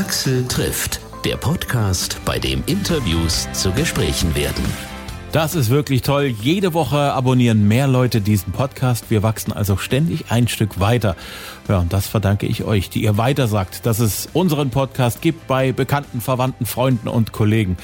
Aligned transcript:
Axel 0.00 0.48
trifft, 0.48 0.98
der 1.26 1.36
Podcast, 1.36 2.22
bei 2.24 2.38
dem 2.38 2.62
Interviews 2.64 3.46
zu 3.52 3.70
Gesprächen 3.70 4.34
werden. 4.34 4.64
Das 5.30 5.54
ist 5.54 5.68
wirklich 5.68 6.00
toll. 6.00 6.24
Jede 6.24 6.72
Woche 6.72 6.96
abonnieren 6.96 7.68
mehr 7.68 7.86
Leute 7.86 8.22
diesen 8.22 8.50
Podcast. 8.50 9.10
Wir 9.10 9.22
wachsen 9.22 9.52
also 9.52 9.76
ständig 9.76 10.30
ein 10.30 10.48
Stück 10.48 10.80
weiter. 10.80 11.16
Ja, 11.68 11.80
und 11.80 11.92
das 11.92 12.06
verdanke 12.06 12.46
ich 12.46 12.64
euch, 12.64 12.88
die 12.88 13.02
ihr 13.02 13.18
weitersagt, 13.18 13.84
dass 13.84 13.98
es 13.98 14.30
unseren 14.32 14.70
Podcast 14.70 15.20
gibt 15.20 15.46
bei 15.46 15.70
bekannten, 15.70 16.22
Verwandten, 16.22 16.64
Freunden 16.64 17.06
und 17.06 17.32
Kollegen. 17.32 17.76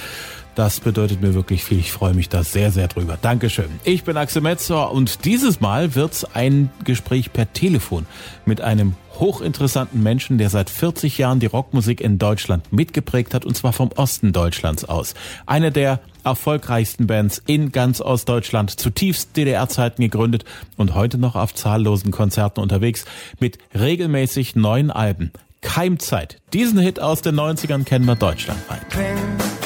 Das 0.57 0.81
bedeutet 0.81 1.21
mir 1.21 1.35
wirklich 1.35 1.63
viel. 1.63 1.79
Ich 1.79 1.93
freue 1.93 2.15
mich 2.15 2.31
da 2.31 2.43
sehr, 2.43 2.73
sehr 2.73 2.89
drüber. 2.89 3.19
Dankeschön. 3.21 3.67
Ich 3.85 4.05
bin 4.05 4.17
Axel 4.17 4.41
Metzer 4.41 4.91
und 4.91 5.27
dieses 5.27 5.61
Mal 5.61 5.95
wird's 5.95 6.25
ein 6.25 6.71
Gespräch 6.83 7.31
per 7.31 7.53
Telefon 7.53 8.07
mit 8.47 8.63
einem 8.63 8.95
hochinteressanten 9.21 10.03
Menschen, 10.03 10.39
der 10.39 10.49
seit 10.49 10.71
40 10.71 11.19
Jahren 11.19 11.41
die 11.41 11.47
Rockmusik 11.47 12.01
in 12.01 12.19
Deutschland 12.19 12.73
mitgeprägt 12.73 13.35
hat 13.35 13.45
und 13.45 13.55
zwar 13.55 13.75
vom 13.75 13.91
Osten 13.97 14.33
Deutschlands 14.33 14.87
aus. 14.87 15.13
Eine 15.45 15.73
der 15.73 16.01
erfolgreichsten 16.25 17.07
Bands 17.07 17.43
in 17.47 17.71
ganz 17.71 18.01
Ostdeutschland, 18.01 18.81
zutiefst 18.81 19.37
DDR-Zeiten 19.37 20.01
gegründet 20.01 20.47
und 20.79 20.95
heute 20.95 21.19
noch 21.19 21.37
auf 21.37 21.55
zahllosen 21.55 22.13
Konzerten 22.13 22.61
unterwegs 22.61 23.05
mit 23.41 23.59
regelmäßig 23.79 24.57
neuen 24.57 24.91
Alben. 24.91 25.33
Keimzeit. 25.61 26.39
Diesen 26.55 26.79
Hit 26.79 26.99
aus 26.99 27.21
den 27.21 27.39
90ern 27.39 27.85
kennen 27.85 28.07
wir 28.07 28.17
deutschlandweit. 28.17 28.87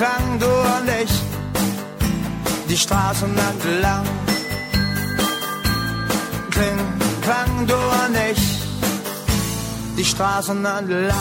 Klang 0.01 0.39
du 0.39 0.47
und 0.47 0.89
ich, 1.05 1.11
die 2.71 2.77
Straßen 2.79 3.29
entlang. 3.29 4.07
Kling, 6.51 6.79
klang 7.21 7.67
du 7.67 7.75
und 7.75 8.17
ich, 8.33 8.39
die 9.99 10.05
Straßen 10.07 10.65
entlang. 10.65 11.13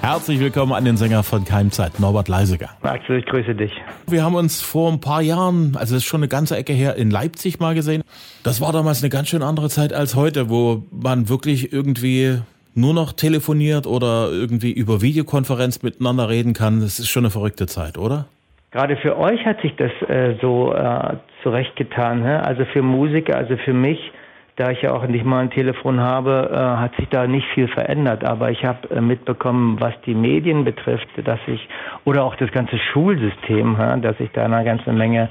Herzlich 0.00 0.38
willkommen 0.38 0.74
an 0.74 0.84
den 0.84 0.96
Sänger 0.96 1.24
von 1.24 1.44
Keimzeit, 1.44 1.98
Norbert 1.98 2.28
Leisiger. 2.28 2.70
Axel, 2.82 3.18
ich 3.18 3.26
grüße 3.26 3.56
dich. 3.56 3.72
Wir 4.06 4.22
haben 4.22 4.36
uns 4.36 4.62
vor 4.62 4.92
ein 4.92 5.00
paar 5.00 5.22
Jahren, 5.22 5.74
also 5.74 5.96
das 5.96 6.04
ist 6.04 6.08
schon 6.08 6.20
eine 6.20 6.28
ganze 6.28 6.56
Ecke 6.56 6.72
her, 6.72 6.94
in 6.94 7.10
Leipzig 7.10 7.58
mal 7.58 7.74
gesehen. 7.74 8.04
Das 8.44 8.60
war 8.60 8.70
damals 8.70 9.02
eine 9.02 9.10
ganz 9.10 9.26
schön 9.26 9.42
andere 9.42 9.70
Zeit 9.70 9.92
als 9.92 10.14
heute, 10.14 10.48
wo 10.50 10.84
man 10.92 11.28
wirklich 11.28 11.72
irgendwie 11.72 12.42
nur 12.76 12.94
noch 12.94 13.12
telefoniert 13.12 13.86
oder 13.86 14.28
irgendwie 14.30 14.72
über 14.72 15.00
Videokonferenz 15.00 15.82
miteinander 15.82 16.28
reden 16.28 16.52
kann. 16.52 16.80
Das 16.80 16.98
ist 16.98 17.08
schon 17.08 17.24
eine 17.24 17.30
verrückte 17.30 17.66
Zeit, 17.66 17.98
oder? 17.98 18.26
Gerade 18.70 18.96
für 18.98 19.16
euch 19.16 19.44
hat 19.46 19.60
sich 19.62 19.74
das 19.76 19.90
äh, 20.08 20.34
so 20.42 20.74
äh, 20.74 21.16
zurechtgetan. 21.42 22.22
Hä? 22.22 22.36
Also 22.36 22.64
für 22.66 22.82
Musiker, 22.82 23.36
also 23.36 23.56
für 23.56 23.72
mich, 23.72 24.12
da 24.56 24.70
ich 24.70 24.82
ja 24.82 24.92
auch 24.92 25.06
nicht 25.06 25.24
mal 25.24 25.40
ein 25.40 25.50
Telefon 25.50 26.00
habe, 26.00 26.50
äh, 26.52 26.56
hat 26.56 26.94
sich 26.96 27.08
da 27.08 27.26
nicht 27.26 27.46
viel 27.54 27.68
verändert. 27.68 28.24
Aber 28.24 28.50
ich 28.50 28.64
habe 28.64 28.90
äh, 28.90 29.00
mitbekommen, 29.00 29.80
was 29.80 29.94
die 30.04 30.14
Medien 30.14 30.64
betrifft, 30.64 31.08
dass 31.24 31.40
ich, 31.46 31.66
oder 32.04 32.24
auch 32.24 32.36
das 32.36 32.50
ganze 32.52 32.78
Schulsystem, 32.92 33.78
hä? 33.78 34.00
dass 34.02 34.18
sich 34.18 34.30
da 34.32 34.44
eine 34.44 34.62
ganze 34.64 34.92
Menge, 34.92 35.30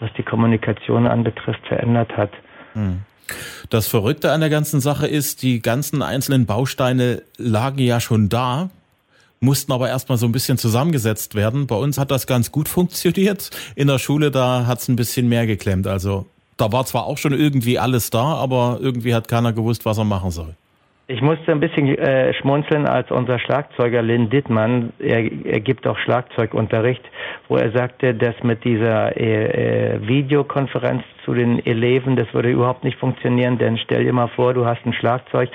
was 0.00 0.10
die 0.14 0.22
Kommunikation 0.22 1.06
anbetrifft, 1.06 1.66
verändert 1.66 2.16
hat. 2.16 2.30
Das 3.70 3.88
Verrückte 3.88 4.32
an 4.32 4.40
der 4.40 4.50
ganzen 4.50 4.80
Sache 4.80 5.06
ist, 5.06 5.42
die 5.42 5.60
ganzen 5.60 6.02
einzelnen 6.02 6.46
Bausteine 6.46 7.22
lagen 7.36 7.80
ja 7.80 8.00
schon 8.00 8.28
da, 8.28 8.70
mussten 9.40 9.72
aber 9.72 9.88
erstmal 9.88 10.18
so 10.18 10.26
ein 10.26 10.32
bisschen 10.32 10.58
zusammengesetzt 10.58 11.34
werden. 11.34 11.66
Bei 11.66 11.76
uns 11.76 11.98
hat 11.98 12.10
das 12.10 12.26
ganz 12.26 12.52
gut 12.52 12.68
funktioniert. 12.68 13.50
In 13.74 13.88
der 13.88 13.98
Schule, 13.98 14.30
da 14.30 14.66
hat 14.66 14.80
es 14.80 14.88
ein 14.88 14.96
bisschen 14.96 15.28
mehr 15.28 15.46
geklemmt. 15.46 15.86
Also 15.86 16.26
da 16.56 16.72
war 16.72 16.86
zwar 16.86 17.04
auch 17.04 17.18
schon 17.18 17.32
irgendwie 17.32 17.78
alles 17.78 18.10
da, 18.10 18.34
aber 18.34 18.78
irgendwie 18.80 19.14
hat 19.14 19.28
keiner 19.28 19.52
gewusst, 19.52 19.84
was 19.84 19.98
er 19.98 20.04
machen 20.04 20.30
soll. 20.30 20.54
Ich 21.08 21.22
musste 21.22 21.52
ein 21.52 21.60
bisschen 21.60 21.86
äh, 21.98 22.34
schmunzeln, 22.34 22.84
als 22.84 23.12
unser 23.12 23.38
Schlagzeuger 23.38 24.02
Lynn 24.02 24.28
Dittmann, 24.28 24.92
er, 24.98 25.18
er 25.46 25.60
gibt 25.60 25.86
auch 25.86 25.96
Schlagzeugunterricht, 25.98 27.02
wo 27.46 27.56
er 27.56 27.70
sagte, 27.70 28.12
dass 28.12 28.34
mit 28.42 28.64
dieser 28.64 29.16
äh, 29.16 29.94
äh, 29.94 30.08
Videokonferenz 30.08 31.04
zu 31.24 31.32
den 31.32 31.64
Eleven, 31.64 32.16
das 32.16 32.26
würde 32.34 32.50
überhaupt 32.50 32.82
nicht 32.82 32.98
funktionieren, 32.98 33.56
denn 33.56 33.78
stell 33.78 34.02
dir 34.02 34.12
mal 34.12 34.26
vor, 34.26 34.52
du 34.52 34.66
hast 34.66 34.84
ein 34.84 34.92
Schlagzeug 34.94 35.48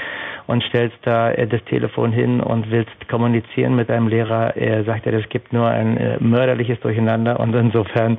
und 0.48 0.64
stellst 0.64 0.96
da 1.02 1.32
äh, 1.32 1.46
das 1.48 1.62
Telefon 1.66 2.14
hin 2.14 2.40
und 2.40 2.72
willst 2.72 3.10
kommunizieren 3.10 3.76
mit 3.76 3.90
deinem 3.90 4.08
Lehrer. 4.08 4.56
Er 4.56 4.86
sagte, 4.86 5.12
das 5.12 5.28
gibt 5.28 5.52
nur 5.52 5.68
ein 5.68 5.98
äh, 5.98 6.18
mörderliches 6.22 6.80
Durcheinander 6.80 7.38
und 7.42 7.54
insofern 7.54 8.18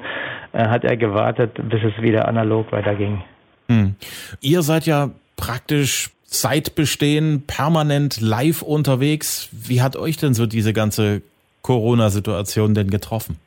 äh, 0.53 0.67
hat 0.67 0.85
er 0.85 0.99
gewartet, 0.99 1.53
bis 1.71 1.83
es 1.83 2.03
wieder 2.03 2.29
analog 2.29 2.71
weiterging. 2.73 3.23
Hm. 3.71 3.95
Ihr 4.43 4.61
seid 4.61 4.85
ja 4.85 5.09
praktisch 5.37 6.11
seit 6.33 6.75
Bestehen 6.75 7.45
permanent 7.47 8.21
live 8.21 8.63
unterwegs. 8.63 9.49
Wie 9.53 9.83
hat 9.83 9.97
euch 9.97 10.17
denn 10.17 10.35
so 10.35 10.47
diese 10.47 10.73
ganze 10.73 11.23
Corona-Situation 11.63 12.75
denn 12.75 12.91
getroffen? 12.91 13.39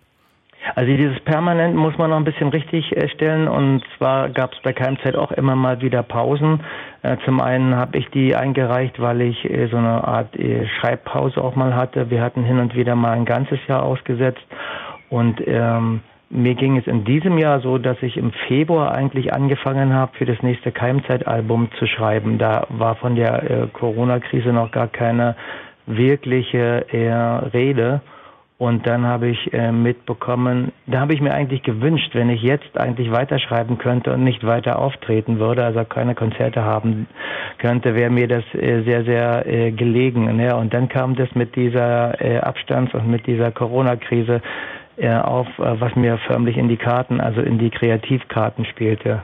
Also 0.74 0.92
dieses 0.92 1.20
Permanent 1.22 1.76
muss 1.76 1.98
man 1.98 2.10
noch 2.10 2.18
ein 2.18 2.24
bisschen 2.24 2.50
richtig 2.50 2.86
stellen 3.14 3.48
und 3.48 3.84
zwar 3.98 4.30
gab 4.30 4.54
es 4.54 4.60
bei 4.62 4.74
Keimzeit 4.74 5.16
auch 5.16 5.32
immer 5.32 5.56
mal 5.56 5.82
wieder 5.82 6.02
Pausen. 6.02 6.62
Äh, 7.04 7.18
zum 7.24 7.40
einen 7.40 7.76
habe 7.76 7.98
ich 7.98 8.10
die 8.10 8.36
eingereicht, 8.36 9.00
weil 9.00 9.22
ich 9.22 9.46
äh, 9.46 9.68
so 9.68 9.78
eine 9.78 10.04
Art 10.04 10.36
äh, 10.36 10.68
Schreibpause 10.68 11.40
auch 11.40 11.56
mal 11.56 11.76
hatte. 11.76 12.10
Wir 12.10 12.22
hatten 12.22 12.44
hin 12.44 12.60
und 12.60 12.76
wieder 12.76 12.96
mal 12.96 13.12
ein 13.12 13.26
ganzes 13.26 13.60
Jahr 13.68 13.84
ausgesetzt 13.84 14.44
und 15.10 15.40
ähm, 15.46 16.02
mir 16.30 16.56
ging 16.56 16.78
es 16.78 16.88
in 16.88 17.06
diesem 17.06 17.38
Jahr 17.38 17.60
so, 17.60 17.78
dass 17.78 18.02
ich 18.02 18.18
im 18.18 18.32
Februar 18.48 18.94
eigentlich 18.94 19.34
angefangen 19.34 19.94
habe, 19.94 20.18
für 20.18 20.26
das 20.26 20.42
nächste 20.42 20.72
Keimzeitalbum 20.72 21.70
zu 21.78 21.86
schreiben. 21.88 22.38
Da 22.38 22.66
war 22.70 22.96
von 22.96 23.16
der 23.16 23.44
äh, 23.44 23.68
Corona-Krise 23.72 24.50
noch 24.50 24.72
gar 24.72 24.88
keine 24.88 25.36
wirkliche 25.86 26.86
äh, 26.92 27.12
Rede. 27.12 28.02
Und 28.58 28.88
dann 28.88 29.06
habe 29.06 29.28
ich 29.28 29.54
äh, 29.54 29.74
mitbekommen, 29.74 30.72
da 30.88 31.02
habe 31.02 31.14
ich 31.14 31.20
mir 31.20 31.34
eigentlich 31.34 31.62
gewünscht, 31.62 32.12
wenn 32.14 32.30
ich 32.30 32.42
jetzt 32.42 32.80
eigentlich 32.80 33.12
weiterschreiben 33.12 33.78
könnte 33.78 34.14
und 34.14 34.24
nicht 34.24 34.46
weiter 34.46 34.80
auftreten 34.80 35.40
würde, 35.40 35.66
also 35.66 35.84
keine 35.84 36.16
Konzerte 36.16 36.64
haben 36.64 37.08
könnte, 37.58 37.96
wäre 37.96 38.10
mir 38.10 38.30
das 38.30 38.46
äh, 38.54 38.84
sehr, 38.84 39.04
sehr 39.04 39.46
äh, 39.46 39.72
gelegen. 39.72 40.38
Ne? 40.38 40.56
Und 40.56 40.74
dann 40.74 40.88
kam 40.88 41.18
das 41.18 41.36
mit 41.36 41.58
dieser 41.58 42.22
äh, 42.22 42.38
Abstands- 42.38 42.94
und 42.94 43.12
mit 43.12 43.28
dieser 43.28 43.52
Corona-Krise 43.52 44.42
auf, 45.04 45.48
äh, 45.60 45.80
was 45.80 45.96
mir 45.96 46.18
förmlich 46.20 46.58
in 46.58 46.70
die 46.70 46.78
Karten, 46.78 47.20
also 47.20 47.42
in 47.42 47.58
die 47.58 47.70
Kreativkarten 47.70 48.66
spielte. 48.66 49.24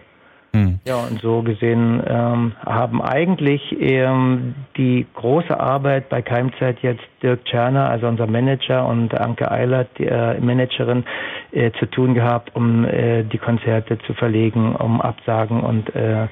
Hm. 0.54 0.80
Ja, 0.86 0.98
und 0.98 1.22
so 1.22 1.44
gesehen 1.44 2.04
ähm, 2.06 2.52
haben 2.66 3.02
eigentlich 3.02 3.62
ähm, 3.80 4.54
die 4.76 5.06
große 5.14 5.58
Arbeit 5.58 6.10
bei 6.10 6.22
Keimzeit 6.22 6.80
jetzt 6.82 7.04
Dirk 7.24 7.46
Tscherner, 7.46 7.90
also 7.90 8.08
unser 8.08 8.28
Manager, 8.28 8.86
und 8.86 9.14
Anke 9.14 9.50
Eilert, 9.50 9.88
die 9.98 10.08
äh, 10.08 10.40
Managerin, 10.42 11.06
äh, 11.52 11.72
zu 11.80 11.86
tun 11.86 12.16
gehabt, 12.16 12.54
um 12.54 12.84
äh, 12.84 13.24
die 13.24 13.38
Konzerte 13.38 13.98
zu 14.00 14.14
verlegen, 14.14 14.76
um 14.76 15.00
Absagen 15.00 15.62
und 15.62 15.96
äh, 15.96 16.28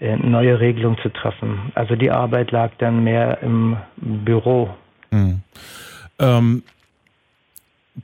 äh 0.00 0.16
neue 0.16 0.58
Regelungen 0.58 0.96
zu 1.02 1.10
treffen. 1.10 1.72
Also 1.74 1.96
die 1.96 2.10
Arbeit 2.10 2.52
lag 2.52 2.70
dann 2.78 3.04
mehr 3.04 3.42
im 3.42 3.76
Büro. 3.98 4.70
Hm. 5.12 5.42
Ähm 6.18 6.62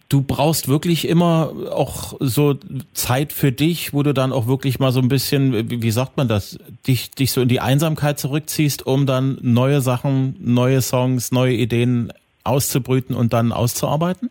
du 0.09 0.23
brauchst 0.23 0.69
wirklich 0.69 1.09
immer 1.09 1.53
auch 1.71 2.15
so 2.21 2.55
Zeit 2.93 3.33
für 3.33 3.53
dich, 3.53 3.93
wo 3.93 4.03
du 4.03 4.15
dann 4.15 4.33
auch 4.33 4.47
wirklich 4.47 4.79
mal 4.79 4.93
so 4.93 5.01
ein 5.01 5.09
bisschen, 5.09 5.71
wie 5.71 5.91
sagt 5.91 6.17
man 6.17 6.29
das, 6.29 6.59
dich, 6.87 7.11
dich 7.11 7.33
so 7.33 7.41
in 7.41 7.49
die 7.49 7.61
Einsamkeit 7.61 8.19
zurückziehst, 8.19 8.87
um 8.87 9.07
dann 9.07 9.39
neue 9.43 9.81
Sachen, 9.81 10.37
neue 10.41 10.83
Songs, 10.83 11.33
neue 11.33 11.55
Ideen 11.55 12.13
auszubrüten 12.45 13.17
und 13.17 13.33
dann 13.33 13.53
auszuarbeiten? 13.53 14.31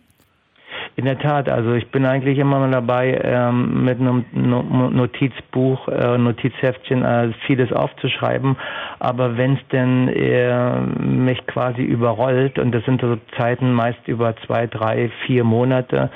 In 0.97 1.03
der 1.03 1.19
Tat, 1.19 1.50
also 1.50 1.73
ich 1.73 1.89
bin 1.91 2.06
eigentlich 2.06 2.38
immer 2.38 2.59
mal 2.59 2.72
dabei, 2.72 3.19
ähm, 3.22 3.83
mit 3.83 4.00
einem 4.00 4.23
Notizbuch, 4.31 5.89
äh, 5.89 6.17
Notizheftchen 6.17 7.03
äh, 7.03 7.33
vieles 7.45 7.73
aufzuschreiben. 7.73 8.56
Aber 9.00 9.35
wenn 9.35 9.56
es 9.56 9.67
denn 9.73 10.07
äh, 10.07 10.79
mich 10.79 11.45
quasi 11.47 11.81
überrollt, 11.81 12.57
und 12.59 12.72
das 12.72 12.85
sind 12.85 13.01
so 13.01 13.18
Zeiten 13.38 13.74
meist 13.74 14.07
über 14.07 14.36
zwei, 14.45 14.68
drei, 14.68 15.12
vier 15.25 15.44
Monate, 15.44 16.12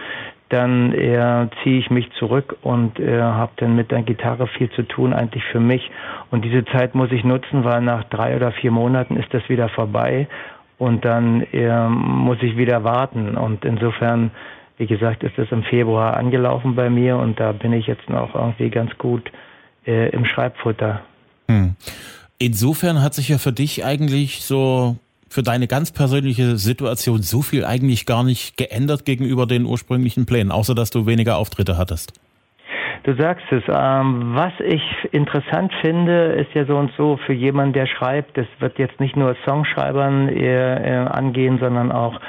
dann 0.47 0.93
äh, 0.93 1.47
ziehe 1.61 1.79
ich 1.79 1.89
mich 1.89 2.09
zurück 2.13 2.55
und 2.61 2.99
äh, 2.99 3.21
habe 3.21 3.51
dann 3.57 3.75
mit 3.75 3.91
der 3.91 4.01
Gitarre 4.01 4.47
viel 4.47 4.69
zu 4.71 4.83
tun, 4.83 5.13
eigentlich 5.13 5.43
für 5.51 5.59
mich. 5.59 5.91
Und 6.31 6.43
diese 6.45 6.63
Zeit 6.65 6.95
muss 6.95 7.11
ich 7.11 7.23
nutzen, 7.23 7.65
weil 7.65 7.81
nach 7.81 8.05
drei 8.05 8.35
oder 8.35 8.51
vier 8.53 8.71
Monaten 8.71 9.17
ist 9.17 9.31
das 9.33 9.47
wieder 9.49 9.69
vorbei 9.69 10.27
und 10.77 11.05
dann 11.05 11.41
äh, 11.51 11.87
muss 11.89 12.37
ich 12.41 12.57
wieder 12.57 12.83
warten. 12.83 13.37
Und 13.37 13.63
insofern 13.63 14.31
wie 14.79 14.87
gesagt, 14.87 15.23
ist 15.23 15.37
es 15.37 15.51
im 15.51 15.63
Februar 15.63 16.15
angelaufen 16.17 16.73
bei 16.73 16.89
mir 16.89 17.17
und 17.17 17.39
da 17.39 17.51
bin 17.51 17.73
ich 17.73 17.85
jetzt 17.85 18.09
noch 18.09 18.33
irgendwie 18.33 18.69
ganz 18.69 18.97
gut 18.97 19.29
äh, 19.85 20.09
im 20.09 20.25
Schreibfutter. 20.25 21.01
Hm. 21.49 21.75
Insofern 22.39 23.01
hat 23.01 23.13
sich 23.13 23.27
ja 23.27 23.37
für 23.37 23.51
dich 23.51 23.83
eigentlich 23.83 24.45
so 24.45 24.95
für 25.29 25.43
deine 25.43 25.67
ganz 25.67 25.91
persönliche 25.91 26.55
Situation 26.55 27.21
so 27.21 27.41
viel 27.41 27.65
eigentlich 27.65 28.05
gar 28.05 28.23
nicht 28.23 28.55
geändert 28.55 29.05
gegenüber 29.05 29.45
den 29.45 29.65
ursprünglichen 29.65 30.25
Plänen, 30.25 30.51
außer 30.51 30.73
dass 30.73 30.89
du 30.89 31.05
weniger 31.05 31.37
Auftritte 31.37 31.77
hattest. 31.77 32.13
Du 33.03 33.15
sagst 33.15 33.45
es. 33.51 33.63
Ähm, 33.67 34.31
was 34.35 34.53
ich 34.59 34.81
interessant 35.11 35.73
finde, 35.81 36.33
ist 36.33 36.53
ja 36.53 36.65
so 36.65 36.77
und 36.77 36.91
so 36.97 37.17
für 37.25 37.33
jemanden, 37.33 37.73
der 37.73 37.85
schreibt, 37.85 38.37
es 38.37 38.47
wird 38.59 38.79
jetzt 38.79 38.99
nicht 38.99 39.17
nur 39.17 39.35
Songschreibern 39.45 40.29
äh, 40.29 41.05
angehen, 41.09 41.59
sondern 41.59 41.91
auch 41.91 42.19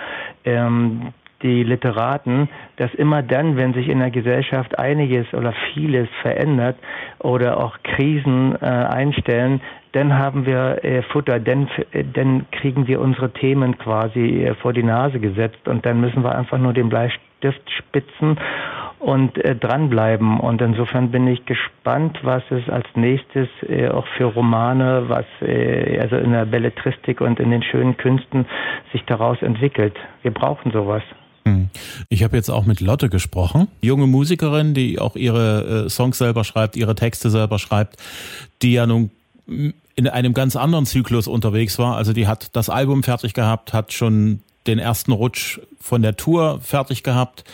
ähm, 0.44 1.12
die 1.42 1.62
Literaten, 1.62 2.48
dass 2.76 2.92
immer 2.94 3.22
dann, 3.22 3.56
wenn 3.56 3.75
sich 3.75 3.88
in 3.88 4.00
der 4.00 4.10
Gesellschaft 4.10 4.78
einiges 4.78 5.32
oder 5.32 5.54
vieles 5.72 6.08
verändert 6.22 6.76
oder 7.19 7.58
auch 7.58 7.76
Krisen 7.82 8.56
äh, 8.60 8.66
einstellen, 8.66 9.60
dann 9.92 10.16
haben 10.16 10.46
wir 10.46 10.84
äh, 10.84 11.02
Futter, 11.02 11.40
dann, 11.40 11.69
äh, 11.92 12.04
dann 12.04 12.46
kriegen 12.52 12.87
wir 12.87 13.00
unsere 13.00 13.32
Themen 13.32 13.76
quasi 13.78 14.44
äh, 14.44 14.54
vor 14.54 14.72
die 14.72 14.82
Nase 14.82 15.19
gesetzt 15.19 15.66
und 15.66 15.84
dann 15.84 16.00
müssen 16.00 16.22
wir 16.22 16.34
einfach 16.37 16.58
nur 16.58 16.72
den 16.72 16.88
Bleistift 16.88 17.69
spitzen 17.78 18.38
und 19.00 19.42
äh, 19.44 19.56
dranbleiben. 19.56 20.38
Und 20.38 20.60
insofern 20.62 21.10
bin 21.10 21.26
ich 21.26 21.44
gespannt, 21.46 22.19
was 22.22 22.42
es 22.50 22.69
als 22.69 22.87
nächstes 22.94 23.48
äh, 23.69 23.88
auch 23.88 24.06
für 24.16 24.26
Romane, 24.26 25.04
was 25.08 25.25
äh, 25.40 25.98
also 25.98 26.16
in 26.16 26.32
der 26.32 26.44
Belletristik 26.44 27.20
und 27.20 27.40
in 27.40 27.50
den 27.50 27.62
schönen 27.62 27.96
Künsten 27.96 28.46
sich 28.92 29.04
daraus 29.06 29.42
entwickelt. 29.42 29.96
Wir 30.22 30.31
brauchen 30.31 30.70
sowas. 30.70 31.02
Ich 32.12 32.25
habe 32.25 32.37
jetzt 32.37 32.51
auch 32.51 32.67
mit 32.67 32.81
Lotte 32.81 33.09
gesprochen, 33.09 33.69
junge 33.83 34.09
Musikerin, 34.09 34.75
die 34.75 34.99
auch 34.99 35.15
ihre 35.15 35.85
äh, 35.87 35.89
Songs 35.89 36.19
selber 36.19 36.43
schreibt, 36.43 36.75
ihre 36.75 36.97
Texte 36.97 37.31
selber 37.31 37.61
schreibt, 37.61 37.99
die 38.62 38.73
ja 38.73 38.85
nun 38.85 39.11
in 39.47 40.09
einem 40.09 40.35
ganz 40.35 40.57
anderen 40.57 40.87
Zyklus 40.87 41.29
unterwegs 41.29 41.79
war. 41.79 41.97
Also 41.97 42.12
die 42.12 42.27
hat 42.27 42.51
das 42.57 42.69
Album 42.69 43.05
fertig 43.05 43.33
gehabt, 43.33 43.73
hat 43.73 43.93
schon 43.93 44.41
den 44.67 44.81
ersten 44.81 45.12
Rutsch 45.12 45.61
von 45.81 46.03
der 46.03 46.17
Tour 46.17 46.59
fertig 46.61 47.05
gehabt 47.05 47.45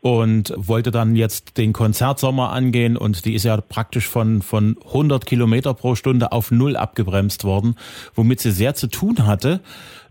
und 0.00 0.52
wollte 0.56 0.92
dann 0.92 1.16
jetzt 1.16 1.56
den 1.56 1.72
Konzertsommer 1.72 2.50
angehen 2.50 2.96
und 2.96 3.24
die 3.24 3.34
ist 3.34 3.42
ja 3.42 3.60
praktisch 3.60 4.06
von, 4.06 4.42
von 4.42 4.76
100 4.86 5.26
Kilometer 5.26 5.74
pro 5.74 5.96
Stunde 5.96 6.30
auf 6.30 6.52
Null 6.52 6.76
abgebremst 6.76 7.42
worden, 7.42 7.74
womit 8.14 8.38
sie 8.38 8.52
sehr 8.52 8.76
zu 8.76 8.86
tun 8.86 9.26
hatte. 9.26 9.58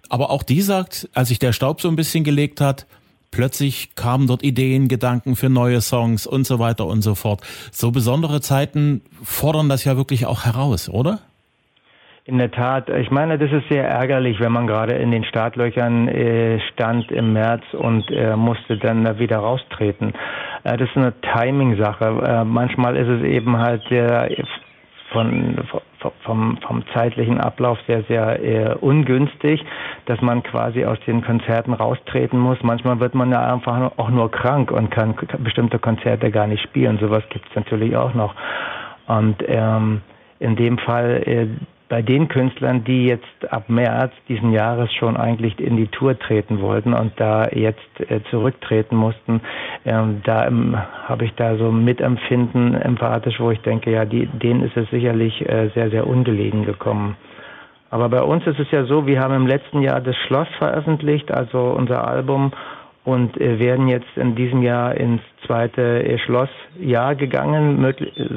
Aber 0.10 0.30
auch 0.30 0.44
die 0.44 0.62
sagt, 0.62 1.08
als 1.14 1.30
sich 1.30 1.40
der 1.40 1.54
Staub 1.54 1.80
so 1.80 1.88
ein 1.88 1.96
bisschen 1.96 2.26
gelegt 2.26 2.60
hat, 2.60 2.86
plötzlich 3.32 3.96
kamen 3.96 4.28
dort 4.28 4.44
Ideen, 4.44 4.88
Gedanken 4.88 5.36
für 5.36 5.50
neue 5.50 5.82
Songs 5.82 6.28
und 6.28 6.46
so 6.46 6.60
weiter 6.60 6.86
und 6.86 7.02
so 7.02 7.16
fort. 7.16 7.42
So 7.72 7.92
besondere 7.92 8.42
Zeiten 8.42 9.02
fordern 9.24 9.70
das 9.70 9.84
ja 9.86 9.98
wirklich 9.98 10.26
auch 10.26 10.46
heraus, 10.46 10.90
oder? 10.90 11.20
In 12.26 12.40
der 12.40 12.52
Tat. 12.52 12.90
Ich 12.90 13.10
meine, 13.10 13.38
das 13.38 13.50
ist 13.54 13.70
sehr 13.70 13.88
ärgerlich, 13.88 14.42
wenn 14.42 14.52
man 14.52 14.68
gerade 14.68 14.96
in 14.96 15.12
den 15.12 15.24
Startlöchern 15.24 16.10
äh, 16.10 16.60
stand 16.74 17.10
im 17.10 17.32
März 17.32 17.64
und 17.72 18.12
äh, 18.12 18.36
musste 18.36 18.78
dann 18.78 19.18
wieder 19.18 19.38
raustreten. 19.38 20.14
Äh, 20.66 20.76
das 20.76 20.90
ist 20.90 20.98
eine 20.98 21.14
Timing-Sache. 21.22 22.22
Äh, 22.28 22.44
manchmal 22.44 22.98
ist 22.98 23.08
es 23.08 23.24
eben 23.24 23.58
halt 23.58 23.82
sehr 23.90 24.30
von, 25.12 25.58
vom, 26.24 26.58
vom 26.58 26.84
zeitlichen 26.94 27.40
Ablauf 27.40 27.78
sehr, 27.88 28.04
sehr 28.04 28.44
äh, 28.44 28.76
ungünstig, 28.76 29.64
dass 30.06 30.22
man 30.22 30.44
quasi 30.44 30.86
aus 30.86 31.00
den 31.08 31.24
Konzerten 31.24 31.74
raustreten 31.74 32.40
muss. 32.40 32.58
Manchmal 32.62 33.00
wird 33.00 33.16
man 33.16 33.32
ja 33.32 33.54
einfach 33.54 33.92
auch 33.98 34.10
nur 34.10 34.30
krank 34.32 34.72
und 34.72 34.90
kann 34.90 35.16
bestimmte 35.40 35.80
Konzerte 35.80 36.30
gar 36.32 36.48
nicht 36.48 36.62
spielen. 36.64 36.98
Sowas 37.00 37.24
gibt 37.30 37.48
es 37.50 37.56
natürlich 37.56 37.96
auch 37.96 38.14
noch. 38.14 38.36
Und 39.08 39.38
ähm, 39.48 40.02
in 40.40 40.56
dem 40.56 40.78
Fall 40.78 41.24
äh, 41.26 41.48
bei 41.90 42.02
den 42.02 42.28
Künstlern, 42.28 42.84
die 42.84 43.06
jetzt 43.06 43.52
ab 43.52 43.70
März 43.70 44.12
diesen 44.28 44.52
Jahres 44.52 44.94
schon 44.94 45.16
eigentlich 45.16 45.60
in 45.60 45.78
die 45.78 45.88
Tour 45.88 46.18
treten 46.20 46.62
wollten 46.62 46.94
und 46.94 47.14
da 47.18 47.48
jetzt 47.50 47.80
äh, 48.00 48.20
zurücktreten 48.30 48.96
mussten, 48.96 49.42
ähm, 49.86 50.22
da 50.26 50.48
ähm, 50.48 50.78
habe 51.06 51.26
ich 51.26 51.34
da 51.36 51.56
so 51.56 51.72
Mitempfinden 51.72 52.76
empathisch, 52.76 53.40
wo 53.40 53.52
ich 53.52 53.62
denke, 53.62 53.92
ja, 53.92 54.06
die, 54.06 54.26
denen 54.26 54.64
ist 54.64 54.76
es 54.76 54.90
sicherlich 54.90 55.48
äh, 55.48 55.70
sehr, 55.74 55.90
sehr 55.90 56.08
ungelegen 56.08 56.66
gekommen. 56.66 57.16
Aber 57.90 58.10
bei 58.10 58.22
uns 58.22 58.46
ist 58.46 58.60
es 58.60 58.70
ja 58.72 58.84
so, 58.84 59.08
wir 59.08 59.22
haben 59.22 59.34
im 59.34 59.48
letzten 59.48 59.82
Jahr 59.82 60.02
das 60.02 60.16
Schloss 60.28 60.48
veröffentlicht, 60.58 61.32
also 61.32 61.74
unser 61.78 62.06
Album 62.06 62.52
und 63.08 63.40
äh, 63.40 63.58
werden 63.58 63.88
jetzt 63.88 64.18
in 64.18 64.36
diesem 64.36 64.62
Jahr 64.62 64.94
ins 64.96 65.22
zweite 65.46 66.04
äh, 66.04 66.18
Schlossjahr 66.20 67.16
gegangen, 67.16 67.82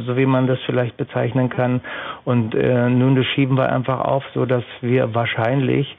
so 0.06 0.16
wie 0.16 0.26
man 0.26 0.46
das 0.46 0.60
vielleicht 0.64 0.96
bezeichnen 0.96 1.48
kann. 1.50 1.80
Und 2.24 2.54
äh, 2.54 2.88
nun 2.88 3.16
das 3.16 3.26
schieben 3.34 3.56
wir 3.56 3.68
einfach 3.72 3.98
auf, 3.98 4.22
so 4.32 4.46
dass 4.46 4.62
wir 4.80 5.12
wahrscheinlich, 5.12 5.96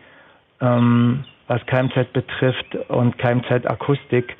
ähm, 0.61 1.25
was 1.49 1.65
Keimzeit 1.65 2.13
betrifft 2.13 2.73
und 2.87 3.17
Keimzeit 3.17 3.69
Akustik, 3.69 4.37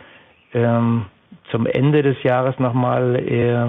ähm, 0.54 1.07
zum 1.50 1.66
Ende 1.66 2.01
des 2.01 2.24
Jahres 2.24 2.57
nochmal 2.57 3.18
äh, 3.18 3.66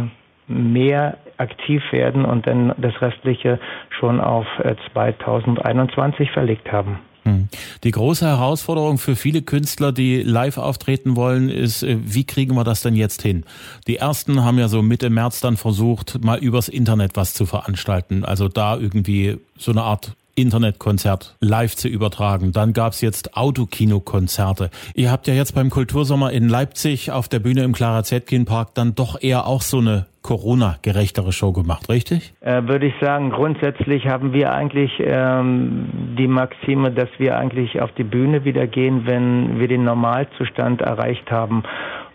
mehr 0.46 1.18
aktiv 1.38 1.82
werden 1.90 2.24
und 2.24 2.46
dann 2.46 2.72
das 2.78 3.02
restliche 3.02 3.58
schon 3.98 4.20
auf 4.20 4.46
2021 4.92 6.28
äh, 6.28 6.32
verlegt 6.32 6.70
haben. 6.70 7.00
Hm. 7.24 7.48
Die 7.84 7.90
große 7.90 8.26
Herausforderung 8.26 8.98
für 8.98 9.16
viele 9.16 9.42
Künstler, 9.42 9.92
die 9.92 10.22
live 10.22 10.58
auftreten 10.58 11.16
wollen, 11.16 11.48
ist, 11.48 11.82
äh, 11.82 11.98
wie 12.02 12.24
kriegen 12.24 12.54
wir 12.54 12.64
das 12.64 12.82
denn 12.82 12.96
jetzt 12.96 13.22
hin? 13.22 13.44
Die 13.86 13.96
ersten 13.96 14.42
haben 14.44 14.58
ja 14.58 14.68
so 14.68 14.82
Mitte 14.82 15.10
März 15.10 15.40
dann 15.40 15.56
versucht, 15.56 16.22
mal 16.24 16.38
übers 16.38 16.68
Internet 16.68 17.12
was 17.14 17.34
zu 17.34 17.46
veranstalten. 17.46 18.24
Also 18.24 18.48
da 18.48 18.76
irgendwie 18.76 19.38
so 19.56 19.70
eine 19.70 19.82
Art 19.82 20.12
Internetkonzert 20.34 21.36
live 21.40 21.76
zu 21.76 21.88
übertragen. 21.88 22.52
Dann 22.52 22.72
gab's 22.72 23.00
jetzt 23.02 23.36
Autokino-Konzerte. 23.36 24.70
Ihr 24.94 25.10
habt 25.10 25.26
ja 25.26 25.34
jetzt 25.34 25.54
beim 25.54 25.68
Kultursommer 25.70 26.32
in 26.32 26.48
Leipzig 26.48 27.10
auf 27.10 27.28
der 27.28 27.38
Bühne 27.38 27.64
im 27.64 27.72
Clara 27.72 28.02
Zetkin 28.02 28.46
Park 28.46 28.74
dann 28.74 28.94
doch 28.94 29.20
eher 29.20 29.46
auch 29.46 29.62
so 29.62 29.78
eine 29.78 30.06
Corona-gerechtere 30.22 31.32
Show 31.32 31.52
gemacht, 31.52 31.88
richtig? 31.88 32.32
Äh, 32.40 32.62
würde 32.66 32.86
ich 32.86 32.94
sagen, 33.00 33.30
grundsätzlich 33.30 34.06
haben 34.06 34.32
wir 34.32 34.52
eigentlich 34.52 34.92
ähm, 34.98 36.14
die 36.18 36.28
Maxime, 36.28 36.92
dass 36.92 37.08
wir 37.18 37.36
eigentlich 37.36 37.80
auf 37.80 37.92
die 37.92 38.04
Bühne 38.04 38.44
wieder 38.44 38.66
gehen, 38.66 39.06
wenn 39.06 39.58
wir 39.58 39.68
den 39.68 39.84
Normalzustand 39.84 40.80
erreicht 40.80 41.30
haben. 41.30 41.64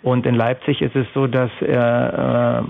Und 0.04 0.25
in 0.25 0.36
Leipzig 0.36 0.81
ist 0.81 0.95
es 0.95 1.07
so, 1.13 1.27
dass 1.27 1.51
äh, 1.62 1.74
äh, 1.74 2.63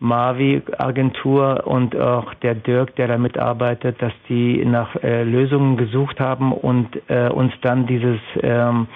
Mavi-Agentur 0.00 1.66
und 1.66 1.96
auch 1.96 2.32
der 2.34 2.54
Dirk, 2.54 2.94
der 2.96 3.08
da 3.08 3.18
mitarbeitet, 3.18 4.00
dass 4.00 4.12
die 4.28 4.64
nach 4.64 4.94
äh, 5.02 5.24
Lösungen 5.24 5.76
gesucht 5.76 6.20
haben 6.20 6.52
und 6.52 6.88
äh, 7.08 7.28
uns 7.28 7.52
dann 7.62 7.86
dieses 7.86 8.20
ähm, 8.42 8.86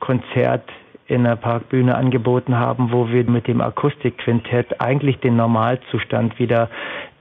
Konzert 0.00 0.68
in 1.10 1.24
der 1.24 1.36
Parkbühne 1.36 1.94
angeboten 1.94 2.56
haben, 2.56 2.92
wo 2.92 3.08
wir 3.10 3.28
mit 3.28 3.46
dem 3.48 3.60
Akustikquintett 3.60 4.80
eigentlich 4.80 5.18
den 5.18 5.36
Normalzustand 5.36 6.38
wieder 6.38 6.68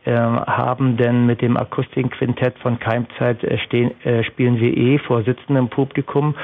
äh, 0.06 0.12
haben, 0.15 0.95
denn 0.97 1.25
mit 1.25 1.41
dem 1.41 1.57
Akustikquintett 1.57 2.57
von 2.59 2.80
Keimzeit 2.80 3.44
äh, 3.44 3.57
stehen, 3.59 3.91
äh, 4.06 4.24
spielen 4.24 4.59
wir 4.59 4.75
eh 4.75 4.97
vor 5.00 5.24
sitzendem 5.24 5.68
Publikum. 5.69 6.36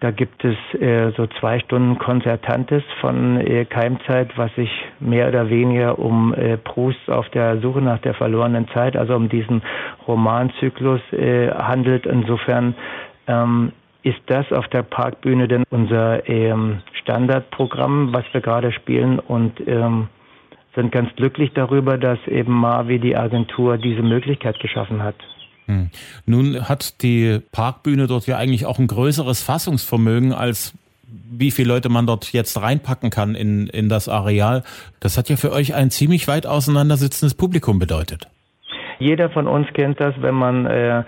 Da 0.00 0.10
gibt 0.10 0.44
es 0.44 0.56
äh, 0.80 1.10
so 1.16 1.26
zwei 1.40 1.58
Stunden 1.58 1.98
Konzertantes 1.98 2.82
von 3.00 3.40
äh, 3.40 3.64
Keimzeit, 3.64 4.30
was 4.38 4.54
sich 4.54 4.70
mehr 5.00 5.28
oder 5.28 5.50
weniger 5.50 5.98
um 5.98 6.32
äh, 6.34 6.56
Proust 6.56 7.10
auf 7.10 7.28
der 7.30 7.58
Suche 7.60 7.80
nach 7.82 7.98
der 7.98 8.14
verlorenen 8.14 8.68
Zeit, 8.68 8.96
also 8.96 9.14
um 9.16 9.28
diesen 9.28 9.62
Romanzyklus 10.06 11.00
äh, 11.12 11.50
handelt. 11.50 12.06
Insofern 12.06 12.74
ähm, 13.26 13.72
ist 14.02 14.20
das 14.26 14.50
auf 14.52 14.66
der 14.68 14.82
Parkbühne 14.82 15.48
denn 15.48 15.64
unser 15.70 16.28
ähm, 16.28 16.82
Standardprogramm, 17.00 18.12
was 18.12 18.24
wir 18.32 18.40
gerade 18.40 18.72
spielen 18.72 19.18
und 19.18 19.60
ähm, 19.66 20.08
sind 20.74 20.92
ganz 20.92 21.14
glücklich 21.16 21.50
darüber, 21.54 21.98
dass 21.98 22.18
eben 22.26 22.52
Mavi, 22.52 22.98
die 22.98 23.16
Agentur, 23.16 23.76
diese 23.76 24.02
Möglichkeit 24.02 24.58
geschaffen 24.60 25.02
hat. 25.02 25.16
Hm. 25.66 25.90
Nun 26.26 26.68
hat 26.68 27.02
die 27.02 27.40
Parkbühne 27.52 28.06
dort 28.06 28.26
ja 28.26 28.36
eigentlich 28.36 28.66
auch 28.66 28.78
ein 28.78 28.86
größeres 28.86 29.42
Fassungsvermögen 29.42 30.32
als 30.32 30.74
wie 31.30 31.50
viele 31.50 31.68
Leute 31.68 31.88
man 31.88 32.06
dort 32.06 32.32
jetzt 32.32 32.60
reinpacken 32.60 33.10
kann 33.10 33.34
in, 33.34 33.66
in 33.66 33.88
das 33.88 34.08
Areal. 34.08 34.62
Das 35.00 35.18
hat 35.18 35.28
ja 35.28 35.36
für 35.36 35.52
euch 35.52 35.74
ein 35.74 35.90
ziemlich 35.90 36.28
weit 36.28 36.46
auseinandersitzendes 36.46 37.34
Publikum 37.34 37.78
bedeutet. 37.78 38.28
Jeder 38.98 39.30
von 39.30 39.46
uns 39.46 39.66
kennt 39.72 40.00
das, 40.00 40.14
wenn 40.20 40.34
man 40.34 40.66
äh, 40.66 41.04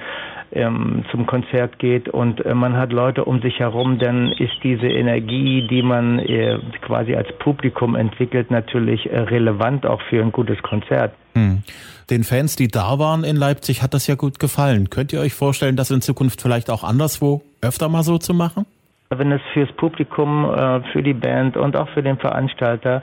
ähm, 0.53 1.05
zum 1.11 1.27
Konzert 1.27 1.79
geht 1.79 2.09
und 2.09 2.45
äh, 2.45 2.55
man 2.55 2.77
hat 2.77 2.93
Leute 2.93 3.25
um 3.25 3.41
sich 3.41 3.59
herum, 3.59 3.99
dann 3.99 4.33
ist 4.33 4.53
diese 4.63 4.87
Energie, 4.87 5.67
die 5.69 5.83
man 5.83 6.19
äh, 6.19 6.59
quasi 6.83 7.15
als 7.15 7.29
Publikum 7.39 7.95
entwickelt, 7.95 8.51
natürlich 8.51 9.11
äh, 9.11 9.19
relevant 9.19 9.87
auch 9.87 10.01
für 10.03 10.23
ein 10.23 10.33
gutes 10.33 10.63
Konzert. 10.63 11.15
Hm. 11.35 11.63
Den 12.11 12.25
Fans, 12.25 12.57
die 12.57 12.69
da 12.69 12.99
waren 12.99 13.25
in 13.25 13.37
Leipzig, 13.37 13.83
hat 13.83 13.95
das 13.95 14.07
ja 14.07 14.15
gut 14.15 14.39
gefallen. 14.39 14.91
Könnt 14.91 15.13
ihr 15.13 15.21
euch 15.21 15.33
vorstellen, 15.33 15.77
das 15.77 15.91
in 15.91 16.03
Zukunft 16.03 16.43
vielleicht 16.43 16.69
auch 16.71 16.85
anderswo 16.85 17.43
öfter 17.63 17.89
mal 17.89 18.03
so 18.03 18.19
zu 18.19 18.35
machen? 18.35 18.67
Wenn 19.09 19.33
es 19.33 19.41
fürs 19.53 19.73
Publikum, 19.73 20.45
äh, 20.45 20.81
für 20.93 21.03
die 21.03 21.15
Band 21.15 21.57
und 21.57 21.77
auch 21.77 21.89
für 21.91 22.03
den 22.03 22.19
Veranstalter 22.19 23.03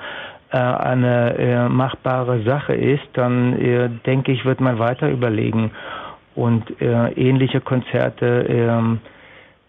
äh, 0.51 0.57
eine 0.57 1.35
äh, 1.37 1.69
machbare 1.69 2.43
Sache 2.43 2.73
ist, 2.73 3.03
dann 3.13 3.99
denke 4.05 4.31
ich, 4.31 4.45
wird 4.45 4.59
man 4.59 4.79
weiter 4.79 5.09
überlegen 5.09 5.71
und 6.39 6.81
äh, 6.81 7.11
ähnliche 7.13 7.59
Konzerte 7.59 8.45
ähm, 8.47 8.99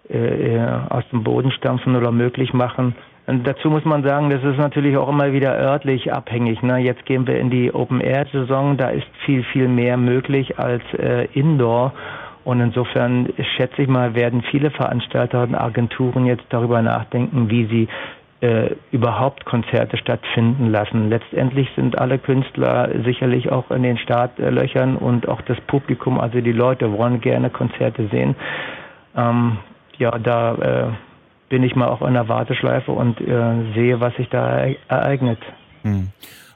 äh, 0.08 0.56
äh, 0.56 0.68
aus 0.88 1.04
dem 1.12 1.24
Boden 1.24 1.50
stampfen 1.50 1.96
oder 1.96 2.12
möglich 2.12 2.52
machen. 2.52 2.94
Und 3.26 3.46
dazu 3.46 3.70
muss 3.70 3.84
man 3.84 4.02
sagen, 4.02 4.30
das 4.30 4.42
ist 4.42 4.58
natürlich 4.58 4.96
auch 4.96 5.08
immer 5.08 5.32
wieder 5.32 5.56
örtlich 5.56 6.12
abhängig. 6.12 6.62
Ne? 6.62 6.78
Jetzt 6.78 7.04
gehen 7.06 7.26
wir 7.26 7.38
in 7.38 7.50
die 7.50 7.72
Open-Air-Saison, 7.72 8.76
da 8.76 8.88
ist 8.88 9.06
viel, 9.24 9.44
viel 9.44 9.68
mehr 9.68 9.96
möglich 9.96 10.58
als 10.58 10.82
äh, 10.94 11.26
Indoor. 11.32 11.92
Und 12.44 12.60
insofern 12.60 13.28
schätze 13.56 13.82
ich 13.82 13.88
mal, 13.88 14.14
werden 14.14 14.42
viele 14.50 14.70
Veranstalter 14.70 15.42
und 15.42 15.54
Agenturen 15.54 16.24
jetzt 16.24 16.44
darüber 16.48 16.82
nachdenken, 16.82 17.50
wie 17.50 17.66
sie 17.66 17.88
äh, 18.40 18.74
überhaupt 18.90 19.44
Konzerte 19.44 19.96
stattfinden 19.96 20.70
lassen. 20.70 21.10
Letztendlich 21.10 21.68
sind 21.76 21.98
alle 21.98 22.18
Künstler 22.18 22.88
sicherlich 23.04 23.50
auch 23.50 23.70
in 23.70 23.82
den 23.82 23.98
Startlöchern 23.98 24.96
und 24.96 25.28
auch 25.28 25.42
das 25.42 25.60
Publikum, 25.66 26.18
also 26.18 26.40
die 26.40 26.52
Leute 26.52 26.92
wollen 26.92 27.20
gerne 27.20 27.50
Konzerte 27.50 28.08
sehen. 28.08 28.34
Ähm, 29.16 29.58
ja, 29.98 30.18
da 30.18 30.54
äh, 30.54 30.92
bin 31.50 31.62
ich 31.62 31.76
mal 31.76 31.88
auch 31.88 32.00
in 32.00 32.14
der 32.14 32.28
Warteschleife 32.28 32.92
und 32.92 33.20
äh, 33.20 33.74
sehe, 33.74 34.00
was 34.00 34.14
sich 34.16 34.28
da 34.30 34.68
ereignet. 34.88 35.38
Hm. 35.82 36.08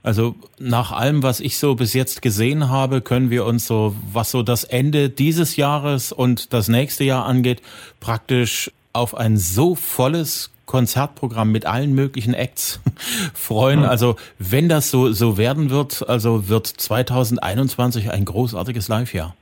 Also 0.03 0.35
nach 0.59 0.93
allem, 0.93 1.23
was 1.23 1.41
ich 1.41 1.59
so 1.59 1.75
bis 1.75 1.95
jetzt 1.95 2.21
gesehen 2.21 2.69
habe, 2.69 3.01
können 3.01 3.31
wir 3.31 3.47
uns 3.47 3.67
so, 3.67 3.95
was 4.13 4.31
so 4.31 4.43
das 4.43 4.65
Ende 4.65 5.09
dieses 5.09 5.57
Jahres 5.57 6.13
und 6.13 6.53
das 6.53 6.69
nächste 6.69 7.05
Jahr 7.05 7.25
angeht, 7.25 7.63
praktisch 8.01 8.71
auf 8.93 9.15
ein 9.17 9.37
so 9.39 9.75
volles 9.75 10.54
Konzertprogramm 10.67 11.53
mit 11.53 11.67
allen 11.67 11.95
möglichen 11.95 12.35
Acts 12.35 12.83
freuen. 13.35 13.83
Hm. 13.83 13.89
Also 13.89 14.17
wenn 14.39 14.69
das 14.69 14.91
so, 14.91 15.13
so 15.13 15.39
werden 15.39 15.71
wird, 15.71 16.05
also 16.09 16.49
wird 16.49 16.67
2021 16.67 18.11
ein 18.11 18.25
großartiges 18.25 18.89
Live-Jahr. 18.89 19.35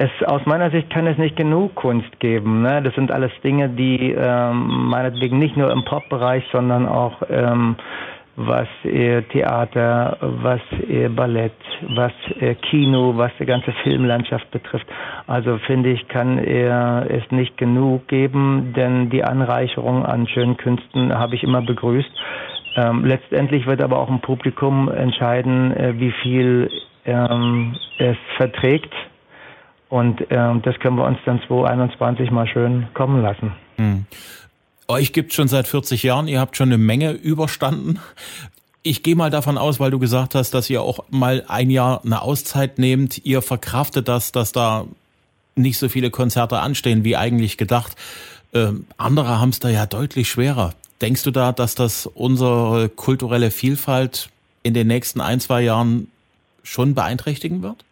Es, 0.00 0.10
aus 0.26 0.42
meiner 0.46 0.70
Sicht 0.70 0.90
kann 0.90 1.08
es 1.08 1.18
nicht 1.18 1.34
genug 1.34 1.74
Kunst 1.74 2.20
geben. 2.20 2.62
Ne? 2.62 2.82
Das 2.82 2.94
sind 2.94 3.10
alles 3.10 3.32
Dinge, 3.42 3.68
die 3.68 4.12
ähm, 4.16 4.88
meinetwegen 4.88 5.38
nicht 5.40 5.56
nur 5.56 5.72
im 5.72 5.84
Pop-Bereich, 5.84 6.44
sondern 6.52 6.86
auch 6.86 7.20
ähm, 7.28 7.76
was 8.38 8.68
äh, 8.84 9.22
Theater, 9.22 10.16
was 10.20 10.60
äh, 10.88 11.08
Ballett, 11.08 11.52
was 11.88 12.12
äh, 12.38 12.54
Kino, 12.54 13.16
was 13.16 13.32
die 13.40 13.46
ganze 13.46 13.72
Filmlandschaft 13.82 14.48
betrifft. 14.52 14.86
Also 15.26 15.58
finde 15.58 15.90
ich, 15.90 16.06
kann 16.06 16.38
er 16.38 17.06
es 17.10 17.28
nicht 17.32 17.56
genug 17.56 18.06
geben, 18.06 18.72
denn 18.76 19.10
die 19.10 19.24
Anreicherung 19.24 20.06
an 20.06 20.28
schönen 20.28 20.56
Künsten 20.56 21.12
habe 21.12 21.34
ich 21.34 21.42
immer 21.42 21.62
begrüßt. 21.62 22.10
Ähm, 22.76 23.04
letztendlich 23.04 23.66
wird 23.66 23.82
aber 23.82 23.98
auch 23.98 24.08
ein 24.08 24.20
Publikum 24.20 24.88
entscheiden, 24.88 25.76
äh, 25.76 25.94
wie 25.98 26.12
viel 26.22 26.70
ähm, 27.06 27.74
es 27.98 28.16
verträgt. 28.36 28.94
Und 29.88 30.24
ähm, 30.30 30.62
das 30.62 30.78
können 30.78 30.96
wir 30.96 31.06
uns 31.06 31.18
dann 31.24 31.40
2021 31.48 32.30
mal 32.30 32.46
schön 32.46 32.86
kommen 32.94 33.20
lassen. 33.20 33.52
Hm. 33.78 34.06
Euch 34.88 35.12
gibt 35.12 35.34
schon 35.34 35.48
seit 35.48 35.68
40 35.68 36.02
Jahren, 36.02 36.28
ihr 36.28 36.40
habt 36.40 36.56
schon 36.56 36.70
eine 36.70 36.78
Menge 36.78 37.12
überstanden. 37.12 38.00
Ich 38.82 39.02
gehe 39.02 39.16
mal 39.16 39.28
davon 39.28 39.58
aus, 39.58 39.78
weil 39.78 39.90
du 39.90 39.98
gesagt 39.98 40.34
hast, 40.34 40.54
dass 40.54 40.70
ihr 40.70 40.80
auch 40.80 41.04
mal 41.10 41.44
ein 41.46 41.68
Jahr 41.68 42.02
eine 42.04 42.22
Auszeit 42.22 42.78
nehmt. 42.78 43.18
Ihr 43.26 43.42
verkraftet 43.42 44.08
das, 44.08 44.32
dass 44.32 44.52
da 44.52 44.86
nicht 45.56 45.76
so 45.76 45.90
viele 45.90 46.10
Konzerte 46.10 46.60
anstehen, 46.60 47.04
wie 47.04 47.16
eigentlich 47.16 47.58
gedacht. 47.58 47.96
Ähm, 48.54 48.86
andere 48.96 49.38
haben 49.38 49.50
es 49.50 49.58
da 49.58 49.68
ja 49.68 49.84
deutlich 49.84 50.30
schwerer. 50.30 50.72
Denkst 51.02 51.22
du 51.22 51.32
da, 51.32 51.52
dass 51.52 51.74
das 51.74 52.06
unsere 52.06 52.88
kulturelle 52.88 53.50
Vielfalt 53.50 54.30
in 54.62 54.72
den 54.72 54.86
nächsten 54.86 55.20
ein, 55.20 55.40
zwei 55.40 55.60
Jahren 55.60 56.10
schon 56.62 56.94
beeinträchtigen 56.94 57.62
wird? 57.62 57.84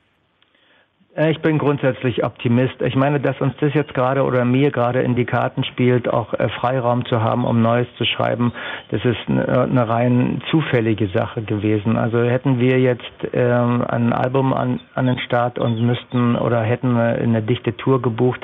Äh, 1.17 1.31
ich 1.31 1.41
bin 1.41 1.59
grundsätzlich 1.59 2.25
Optimist. 2.25 2.81
Ich 2.83 2.95
meine, 2.95 3.21
dass 3.21 3.41
uns 3.41 3.55
das 3.61 3.75
jetzt 3.75 3.95
gerade 3.95 4.23
oder 4.23 4.45
mir 4.45 4.71
gerade 4.71 5.01
in 5.01 5.17
die 5.17 5.25
Karten 5.25 5.65
spielt, 5.65 6.09
auch 6.09 6.33
äh, 6.35 6.49
Freiraum 6.61 7.05
zu 7.07 7.23
haben, 7.23 7.45
um 7.45 7.63
Neues 7.63 7.87
zu 7.97 8.05
schreiben, 8.05 8.53
das 8.91 9.05
ist 9.05 9.19
eine, 9.29 9.63
eine 9.63 9.89
rein 9.89 10.43
zufällige 10.51 11.09
Sache 11.09 11.43
gewesen. 11.43 11.97
Also 11.97 12.21
hätten 12.23 12.61
wir 12.61 12.79
jetzt 12.79 13.05
ähm, 13.33 13.83
ein 13.89 14.13
Album 14.13 14.53
an, 14.53 14.81
an 14.95 15.07
den 15.07 15.19
Start 15.21 15.59
und 15.59 15.81
müssten 15.81 16.37
oder 16.37 16.61
hätten 16.63 16.97
eine 16.97 17.43
dichte 17.43 17.77
Tour 17.77 18.03
gebucht, 18.03 18.41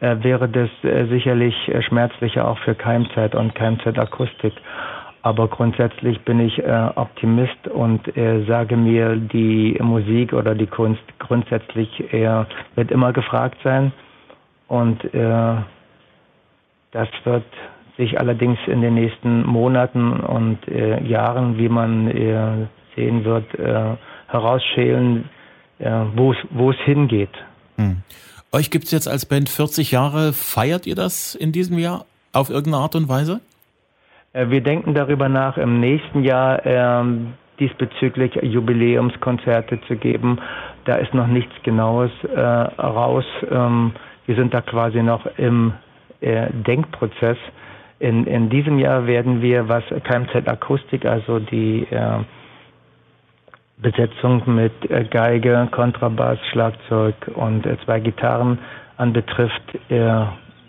äh, 0.00 0.16
wäre 0.22 0.48
das 0.48 0.70
äh, 0.82 1.06
sicherlich 1.06 1.54
äh, 1.68 1.82
schmerzlicher 1.82 2.48
auch 2.48 2.58
für 2.58 2.74
Keimzeit 2.74 3.34
und 3.34 3.54
Keimzeit 3.54 3.98
Akustik. 3.98 4.52
Aber 5.24 5.48
grundsätzlich 5.48 6.20
bin 6.20 6.38
ich 6.38 6.58
äh, 6.58 6.90
Optimist 6.96 7.66
und 7.68 8.14
äh, 8.14 8.44
sage 8.44 8.76
mir, 8.76 9.16
die 9.16 9.74
Musik 9.80 10.34
oder 10.34 10.54
die 10.54 10.66
Kunst 10.66 11.00
grundsätzlich 11.18 11.88
äh, 12.12 12.44
wird 12.74 12.90
immer 12.90 13.14
gefragt 13.14 13.56
sein. 13.64 13.90
Und 14.68 15.02
äh, 15.14 15.54
das 16.92 17.08
wird 17.24 17.46
sich 17.96 18.20
allerdings 18.20 18.58
in 18.66 18.82
den 18.82 18.96
nächsten 18.96 19.46
Monaten 19.46 20.20
und 20.20 20.58
äh, 20.68 21.02
Jahren, 21.02 21.56
wie 21.56 21.70
man 21.70 22.08
äh, 22.08 22.66
sehen 22.94 23.24
wird, 23.24 23.46
herausschälen, 24.28 25.28
wo 26.14 26.70
es 26.70 26.78
hingeht. 26.84 27.32
Hm. 27.76 28.02
Euch 28.52 28.70
gibt's 28.70 28.92
jetzt 28.92 29.08
als 29.08 29.26
Band 29.26 29.48
40 29.48 29.90
Jahre. 29.90 30.32
Feiert 30.32 30.86
ihr 30.86 30.94
das 30.94 31.34
in 31.34 31.50
diesem 31.50 31.78
Jahr 31.78 32.04
auf 32.32 32.50
irgendeine 32.50 32.84
Art 32.84 32.94
und 32.94 33.08
Weise? 33.08 33.40
Äh, 34.34 34.50
wir 34.50 34.60
denken 34.60 34.92
darüber 34.94 35.30
nach, 35.30 35.56
im 35.56 35.80
nächsten 35.80 36.22
Jahr 36.22 36.64
ähm, 36.66 37.32
diesbezüglich 37.58 38.34
Jubiläumskonzerte 38.42 39.80
zu 39.88 39.96
geben. 39.96 40.38
Da 40.84 40.96
ist 40.96 41.14
noch 41.14 41.28
nichts 41.28 41.54
Genaues 41.62 42.10
äh, 42.24 42.40
raus. 42.40 43.24
Ähm, 43.50 43.92
wir 44.26 44.34
sind 44.36 44.52
da 44.52 44.60
quasi 44.60 45.02
noch 45.02 45.24
im 45.38 45.72
äh, 46.20 46.48
Denkprozess. 46.52 47.38
In, 48.00 48.26
in 48.26 48.50
diesem 48.50 48.78
Jahr 48.78 49.06
werden 49.06 49.40
wir, 49.40 49.68
was 49.68 49.84
KMZ 50.02 50.48
Akustik, 50.48 51.06
also 51.06 51.38
die 51.38 51.86
äh, 51.90 52.18
Besetzung 53.78 54.42
mit 54.46 54.72
äh, 54.90 55.04
Geige, 55.04 55.68
Kontrabass, 55.70 56.38
Schlagzeug 56.50 57.14
und 57.34 57.64
äh, 57.66 57.76
zwei 57.84 58.00
Gitarren 58.00 58.58
anbetrifft, 58.96 59.62
äh, 59.90 60.22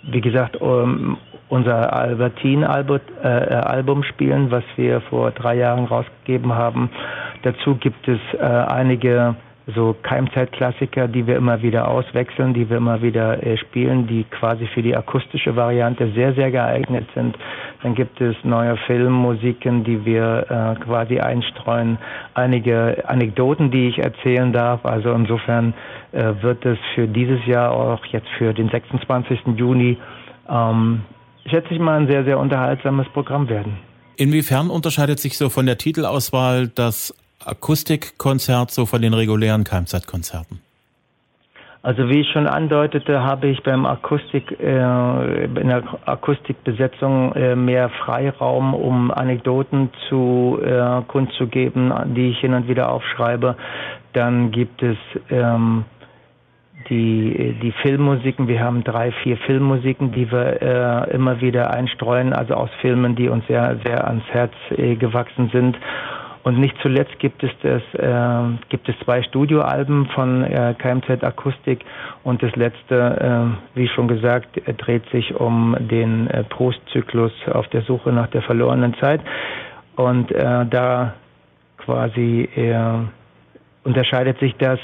wie 0.04 0.22
gesagt, 0.22 0.58
um, 0.58 1.18
unser 1.50 1.94
Albertine-Album 1.94 3.00
äh, 3.24 3.28
Album 3.28 4.04
spielen, 4.04 4.52
was 4.52 4.64
wir 4.76 5.02
vor 5.02 5.32
drei 5.32 5.56
Jahren 5.56 5.86
rausgegeben 5.86 6.54
haben. 6.54 6.90
Dazu 7.44 7.76
gibt 7.76 8.08
es 8.08 8.20
äh, 8.34 8.40
einige 8.44 9.36
so 9.74 9.96
Keimzeitklassiker, 10.04 11.08
die 11.08 11.26
wir 11.26 11.38
immer 11.38 11.62
wieder 11.62 11.88
auswechseln, 11.88 12.54
die 12.54 12.70
wir 12.70 12.78
immer 12.78 13.02
wieder 13.02 13.44
äh, 13.44 13.58
spielen, 13.58 14.06
die 14.08 14.24
quasi 14.26 14.68
für 14.68 14.84
die 14.84 14.96
akustische 14.96 15.56
Variante 15.56 16.12
sehr, 16.14 16.34
sehr 16.34 16.52
geeignet 16.52 17.08
sind. 17.16 17.36
Dann 17.82 17.96
gibt 17.96 18.22
es 18.22 18.36
neue 18.44 18.78
Filmmusiken, 18.78 19.84
die 19.84 20.06
wir 20.06 20.46
äh, 20.78 20.84
quasi 20.84 21.20
einstreuen, 21.20 21.98
einige 22.36 23.04
Anekdoten, 23.08 23.72
die 23.72 23.88
ich 23.90 24.00
erzählen 24.00 24.54
darf. 24.54 24.86
Also 24.86 25.12
insofern 25.14 25.74
äh, 26.12 26.34
wird 26.42 26.64
es 26.66 26.78
für 26.94 27.08
dieses 27.08 27.44
Jahr 27.48 27.72
auch 27.72 28.06
jetzt 28.08 28.30
für 28.38 28.54
den 28.54 28.70
26. 28.70 29.40
Juni 29.56 29.98
ähm, 30.48 31.02
schätze 31.46 31.74
ich 31.74 31.80
mal, 31.80 32.00
ein 32.00 32.08
sehr, 32.08 32.24
sehr 32.24 32.40
unterhaltsames 32.40 33.08
Programm 33.10 33.50
werden. 33.50 33.78
Inwiefern 34.18 34.70
unterscheidet 34.70 35.20
sich 35.20 35.38
so 35.38 35.50
von 35.50 35.66
der 35.66 35.78
Titelauswahl 35.78 36.68
das 36.68 37.14
Akustikkonzert 37.44 38.72
so 38.72 38.86
von 38.86 39.02
den 39.02 39.14
regulären 39.14 39.64
Keimzeitkonzerten? 39.64 40.62
Also 41.84 42.10
wie 42.10 42.22
ich 42.22 42.32
schon 42.32 42.48
andeutete, 42.48 43.22
habe 43.22 43.46
ich 43.46 43.62
beim 43.62 43.86
Akustik 43.86 44.60
äh, 44.60 45.44
in 45.44 45.68
der 45.68 45.84
Akustikbesetzung 46.08 47.34
äh, 47.34 47.56
mehr 47.56 47.90
Freiraum, 47.90 48.74
um 48.74 49.12
Anekdoten 49.12 49.92
zu 50.10 50.58
äh, 50.64 51.04
kundzugeben, 51.08 51.94
die 52.16 52.32
ich 52.32 52.40
hin 52.40 52.56
und 52.56 52.68
wieder 52.68 52.90
aufschreibe. 52.90 53.56
Dann 54.14 54.50
gibt 54.50 54.82
es 54.82 54.98
ähm, 55.30 55.86
die, 56.90 57.56
die 57.62 57.72
Filmmusiken. 57.82 58.48
Wir 58.48 58.62
haben 58.62 58.84
drei, 58.84 59.12
vier 59.24 59.38
Filmmusiken, 59.38 60.12
die 60.12 60.32
wir 60.32 60.62
äh, 60.62 61.14
immer 61.14 61.42
wieder 61.42 61.72
einstreuen, 61.72 62.34
also 62.34 62.56
aus 62.56 62.70
Filmen, 62.82 63.16
die 63.16 63.30
uns 63.30 63.46
sehr, 63.48 63.78
sehr 63.84 64.08
ans 64.08 64.24
Herz 64.32 64.54
äh, 64.78 64.96
gewachsen 64.96 65.50
sind. 65.52 65.78
Und 66.44 66.60
nicht 66.60 66.76
zuletzt 66.84 67.18
gibt 67.18 67.44
es 67.44 67.50
das, 67.64 67.82
äh, 67.96 68.58
gibt 68.70 68.88
es 68.88 68.96
zwei 69.04 69.24
Studioalben 69.24 70.06
von 70.14 70.44
äh, 70.44 70.76
KMZ 70.78 71.24
Akustik 71.24 71.84
und 72.24 72.44
das 72.44 72.56
letzte, 72.56 73.56
äh, 73.74 73.78
wie 73.78 73.88
schon 73.88 74.08
gesagt, 74.08 74.62
dreht 74.78 75.10
sich 75.10 75.34
um 75.34 75.76
den 75.80 76.28
äh, 76.28 76.44
Prostzyklus 76.44 77.32
auf 77.52 77.68
der 77.70 77.82
Suche 77.82 78.12
nach 78.12 78.28
der 78.28 78.44
verlorenen 78.44 78.94
Zeit. 79.02 79.22
Und 79.96 80.32
äh, 80.32 80.66
da 80.68 81.16
quasi 81.80 82.48
äh, 82.56 82.76
unterscheidet 83.84 84.40
sich 84.40 84.56
das 84.58 84.80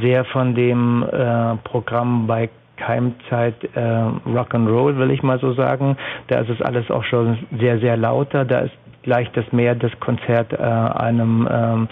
sehr 0.00 0.24
von 0.26 0.54
dem 0.54 1.02
äh, 1.02 1.56
Programm 1.64 2.26
bei 2.26 2.48
Keimzeit 2.76 3.54
äh, 3.74 3.78
Rock'n'Roll, 3.78 4.98
will 4.98 5.10
ich 5.10 5.22
mal 5.22 5.38
so 5.38 5.52
sagen. 5.52 5.96
Da 6.26 6.40
ist 6.40 6.50
es 6.50 6.60
alles 6.60 6.90
auch 6.90 7.04
schon 7.04 7.38
sehr, 7.58 7.78
sehr 7.78 7.96
lauter. 7.96 8.44
Da 8.44 8.60
ist 8.60 8.74
gleich 9.02 9.30
das 9.32 9.50
mehr 9.52 9.74
das 9.74 9.92
Konzert 10.00 10.52
äh, 10.52 10.56
einem 10.56 11.48
ähm, 11.50 11.88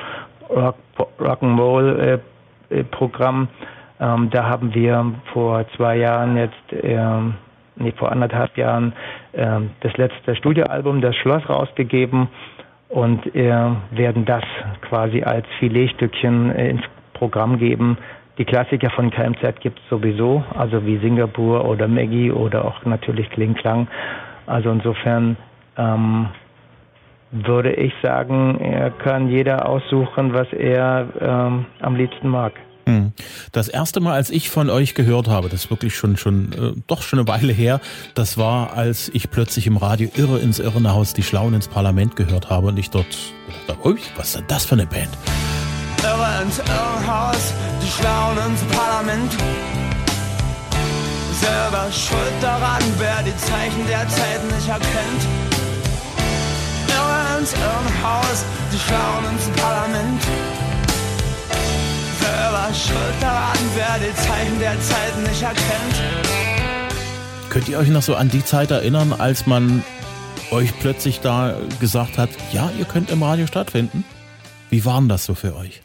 Rock, 0.51 0.77
Rock'n'Roll 1.21 2.19
äh, 2.71 2.85
Programm. 2.85 3.49
Ähm, 4.01 4.31
da 4.31 4.49
haben 4.49 4.75
wir 4.75 5.13
vor 5.33 5.65
zwei 5.77 5.97
Jahren 5.97 6.37
jetzt 6.37 6.73
äh, 6.73 6.97
nee, 7.77 7.93
vor 7.97 8.11
anderthalb 8.11 8.57
Jahren 8.57 8.93
äh, 9.33 9.61
das 9.81 9.97
letzte 9.97 10.35
Studioalbum, 10.37 11.01
das 11.01 11.15
Schloss, 11.17 11.49
rausgegeben 11.49 12.29
und 12.89 13.35
äh, 13.35 13.55
werden 13.91 14.25
das 14.25 14.45
quasi 14.83 15.23
als 15.23 15.47
Filetstückchen 15.59 16.51
äh, 16.51 16.71
ins 16.71 16.83
Programm 17.23 17.57
geben. 17.57 17.99
Die 18.37 18.45
Klassiker 18.45 18.91
von 18.91 19.13
KMZ 19.13 19.61
gibt 19.61 19.79
es 19.79 19.89
sowieso, 19.89 20.43
also 20.57 20.85
wie 20.85 20.99
Singapur 20.99 21.65
oder 21.65 21.87
Maggie 21.87 22.33
oder 22.33 22.65
auch 22.65 22.85
natürlich 22.85 23.31
Kling 23.31 23.55
Klang. 23.55 23.87
Also 24.47 24.73
insofern 24.73 25.37
ähm, 25.77 26.27
würde 27.31 27.75
ich 27.75 27.93
sagen, 28.03 28.59
er 28.59 28.91
kann 28.91 29.29
jeder 29.29 29.69
aussuchen, 29.69 30.35
was 30.35 30.49
er 30.53 31.07
ähm, 31.21 31.67
am 31.81 31.95
liebsten 31.95 32.29
mag. 32.29 32.55
Hm. 32.87 33.13
Das 33.53 33.69
erste 33.69 34.01
Mal, 34.01 34.15
als 34.15 34.31
ich 34.31 34.51
von 34.51 34.69
euch 34.69 34.95
gehört 34.95 35.29
habe, 35.29 35.49
das 35.49 35.67
ist 35.67 35.71
wirklich 35.71 35.95
schon 35.95 36.17
schon 36.17 36.53
äh, 36.53 36.81
doch 36.89 37.03
schon 37.03 37.21
eine 37.21 37.29
Weile 37.29 37.53
her, 37.53 37.81
das 38.17 38.37
war, 38.37 38.77
als 38.77 39.11
ich 39.15 39.31
plötzlich 39.31 39.69
im 39.69 39.77
Radio 39.77 40.09
Irre 40.17 40.41
ins 40.41 40.59
Irrenhaus 40.59 41.15
die 41.15 41.23
Schlauen 41.23 41.55
ins 41.55 41.69
Parlament 41.69 42.17
gehört 42.17 42.51
habe 42.51 42.67
und 42.67 42.79
ich 42.81 42.91
dort 42.91 43.07
gedacht 43.47 43.79
habe, 43.85 43.97
was 44.17 44.31
ist 44.31 44.39
denn 44.39 44.45
das 44.49 44.65
für 44.65 44.75
eine 44.75 44.87
Band? 44.87 45.11
Irre 46.05 46.43
ins 46.43 46.59
Irrenhaus, 46.59 47.53
die 47.83 47.91
Schlauen 47.91 48.39
ins 48.47 48.63
Parlament. 48.77 49.33
Selber 51.41 51.91
schuld 51.91 52.37
daran, 52.41 52.83
wer 52.99 53.23
die 53.23 53.37
Zeichen 53.37 53.87
der 53.89 54.09
Zeit 54.09 54.43
nicht 54.55 54.69
erkennt. 54.69 55.23
Irre 56.89 57.39
ins 57.39 57.53
Irrenhaus, 57.53 58.45
die 58.73 58.79
Schlauen 58.79 59.25
ins 59.33 59.61
Parlament 59.61 60.23
selber 62.23 62.75
schuld 62.75 63.17
daran, 63.21 63.59
wer 63.75 63.99
die 63.99 64.15
Zeichen 64.15 64.59
der 64.59 64.81
Zeit 64.81 65.19
nicht 65.29 65.43
erkennt. 65.43 65.97
Könnt 67.49 67.69
ihr 67.69 67.79
euch 67.79 67.89
noch 67.89 68.03
so 68.03 68.15
an 68.15 68.29
die 68.29 68.45
Zeit 68.45 68.71
erinnern, 68.71 69.13
als 69.13 69.47
man 69.47 69.85
euch 70.51 70.79
plötzlich 70.81 71.21
da 71.21 71.57
gesagt 71.81 72.19
hat, 72.19 72.31
ja, 72.53 72.71
ihr 72.79 72.85
könnt 72.85 73.11
im 73.11 73.23
Radio 73.23 73.47
stattfinden? 73.47 74.05
Wie 74.71 74.85
waren 74.85 75.09
das 75.09 75.25
so 75.25 75.35
für 75.35 75.55
euch? 75.57 75.83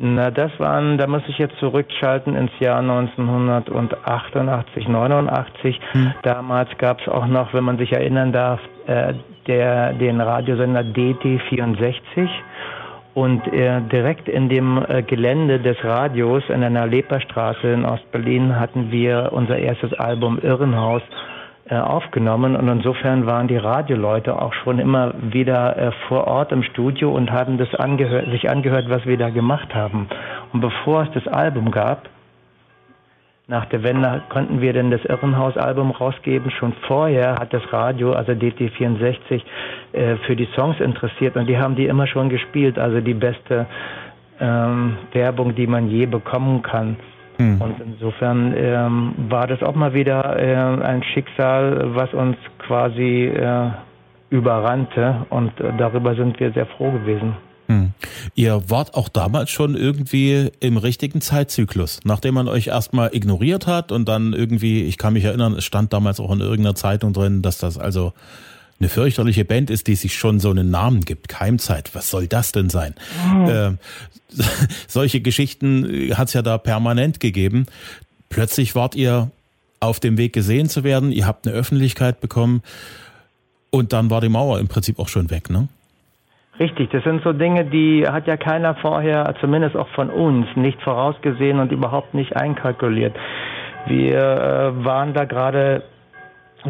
Na, 0.00 0.30
das 0.30 0.52
waren, 0.60 0.96
da 0.96 1.08
muss 1.08 1.22
ich 1.26 1.38
jetzt 1.38 1.58
zurückschalten 1.58 2.36
ins 2.36 2.52
Jahr 2.60 2.78
1988, 2.78 4.86
89. 4.86 5.80
Hm. 5.90 6.14
Damals 6.22 6.68
gab 6.78 7.00
es 7.00 7.08
auch 7.08 7.26
noch, 7.26 7.52
wenn 7.52 7.64
man 7.64 7.78
sich 7.78 7.92
erinnern 7.92 8.32
darf, 8.32 8.60
äh, 8.86 9.14
der, 9.48 9.94
den 9.94 10.20
Radiosender 10.20 10.82
DT64 10.82 12.28
und 13.14 13.44
äh, 13.52 13.80
direkt 13.90 14.28
in 14.28 14.48
dem 14.48 14.80
äh, 14.86 15.02
Gelände 15.02 15.58
des 15.58 15.82
Radios 15.82 16.44
in 16.48 16.62
einer 16.62 16.86
Leperstraße 16.86 17.66
in 17.66 17.84
Ostberlin 17.84 18.60
hatten 18.60 18.92
wir 18.92 19.30
unser 19.32 19.58
erstes 19.58 19.92
Album 19.94 20.38
Irrenhaus 20.40 21.02
aufgenommen 21.76 22.56
und 22.56 22.68
insofern 22.68 23.26
waren 23.26 23.48
die 23.48 23.56
Radioleute 23.56 24.40
auch 24.40 24.54
schon 24.54 24.78
immer 24.78 25.14
wieder 25.20 25.76
äh, 25.76 25.92
vor 26.08 26.26
Ort 26.26 26.52
im 26.52 26.62
Studio 26.62 27.10
und 27.10 27.30
haben 27.30 27.58
das 27.58 27.74
angehört, 27.74 28.30
sich 28.30 28.48
angehört, 28.48 28.88
was 28.88 29.04
wir 29.06 29.18
da 29.18 29.30
gemacht 29.30 29.74
haben. 29.74 30.08
Und 30.52 30.60
bevor 30.60 31.02
es 31.02 31.10
das 31.12 31.26
Album 31.26 31.70
gab, 31.70 32.08
nach 33.50 33.64
der 33.66 33.82
Wende 33.82 34.22
konnten 34.28 34.60
wir 34.60 34.74
denn 34.74 34.90
das 34.90 35.02
Irrenhaus-Album 35.06 35.92
rausgeben. 35.92 36.50
Schon 36.50 36.74
vorher 36.86 37.36
hat 37.36 37.54
das 37.54 37.62
Radio, 37.72 38.12
also 38.12 38.32
DT64, 38.32 39.40
äh, 39.92 40.16
für 40.26 40.36
die 40.36 40.48
Songs 40.54 40.78
interessiert 40.80 41.34
und 41.36 41.46
die 41.46 41.56
haben 41.56 41.74
die 41.74 41.86
immer 41.86 42.06
schon 42.06 42.28
gespielt. 42.28 42.78
Also 42.78 43.00
die 43.00 43.14
beste 43.14 43.66
ähm, 44.38 44.98
Werbung, 45.12 45.54
die 45.54 45.66
man 45.66 45.88
je 45.88 46.04
bekommen 46.04 46.62
kann. 46.62 46.96
Hm. 47.38 47.60
Und 47.60 47.76
insofern 47.80 48.52
ähm, 48.56 49.14
war 49.28 49.46
das 49.46 49.62
auch 49.62 49.74
mal 49.74 49.94
wieder 49.94 50.38
äh, 50.38 50.54
ein 50.84 51.02
Schicksal, 51.02 51.94
was 51.94 52.12
uns 52.12 52.36
quasi 52.66 53.26
äh, 53.26 53.70
überrannte 54.30 55.26
und 55.30 55.58
äh, 55.60 55.72
darüber 55.78 56.14
sind 56.14 56.38
wir 56.40 56.52
sehr 56.52 56.66
froh 56.66 56.90
gewesen. 56.90 57.36
Hm. 57.68 57.92
Ihr 58.34 58.62
wart 58.68 58.94
auch 58.94 59.08
damals 59.08 59.50
schon 59.50 59.74
irgendwie 59.74 60.50
im 60.60 60.78
richtigen 60.78 61.20
Zeitzyklus, 61.20 62.00
nachdem 62.04 62.34
man 62.34 62.48
euch 62.48 62.68
erstmal 62.68 63.14
ignoriert 63.14 63.66
hat 63.66 63.92
und 63.92 64.08
dann 64.08 64.32
irgendwie, 64.32 64.84
ich 64.84 64.98
kann 64.98 65.12
mich 65.12 65.24
erinnern, 65.24 65.52
es 65.52 65.64
stand 65.64 65.92
damals 65.92 66.18
auch 66.18 66.32
in 66.32 66.40
irgendeiner 66.40 66.74
Zeitung 66.74 67.12
drin, 67.12 67.42
dass 67.42 67.58
das 67.58 67.78
also 67.78 68.14
eine 68.80 68.88
fürchterliche 68.88 69.44
Band 69.44 69.70
ist, 69.70 69.86
die 69.86 69.94
sich 69.94 70.14
schon 70.14 70.40
so 70.40 70.50
einen 70.50 70.70
Namen 70.70 71.00
gibt. 71.00 71.28
Keimzeit, 71.28 71.94
was 71.94 72.10
soll 72.10 72.26
das 72.26 72.52
denn 72.52 72.68
sein? 72.68 72.94
Oh. 73.34 73.48
Äh, 73.48 73.72
solche 74.86 75.20
Geschichten 75.20 75.88
äh, 75.88 76.14
hat 76.14 76.28
es 76.28 76.34
ja 76.34 76.42
da 76.42 76.58
permanent 76.58 77.20
gegeben. 77.20 77.66
Plötzlich 78.28 78.74
wart 78.74 78.94
ihr 78.94 79.30
auf 79.80 80.00
dem 80.00 80.18
Weg 80.18 80.32
gesehen 80.32 80.68
zu 80.68 80.84
werden, 80.84 81.12
ihr 81.12 81.26
habt 81.26 81.46
eine 81.46 81.56
Öffentlichkeit 81.56 82.20
bekommen 82.20 82.62
und 83.70 83.92
dann 83.92 84.10
war 84.10 84.20
die 84.20 84.28
Mauer 84.28 84.58
im 84.58 84.68
Prinzip 84.68 84.98
auch 84.98 85.08
schon 85.08 85.30
weg, 85.30 85.50
ne? 85.50 85.68
Richtig, 86.58 86.90
das 86.90 87.04
sind 87.04 87.22
so 87.22 87.32
Dinge, 87.32 87.66
die 87.66 88.04
hat 88.08 88.26
ja 88.26 88.36
keiner 88.36 88.74
vorher, 88.74 89.32
zumindest 89.40 89.76
auch 89.76 89.88
von 89.90 90.10
uns, 90.10 90.46
nicht 90.56 90.82
vorausgesehen 90.82 91.60
und 91.60 91.70
überhaupt 91.70 92.14
nicht 92.14 92.34
einkalkuliert. 92.34 93.14
Wir 93.86 94.18
äh, 94.18 94.84
waren 94.84 95.14
da 95.14 95.24
gerade 95.24 95.84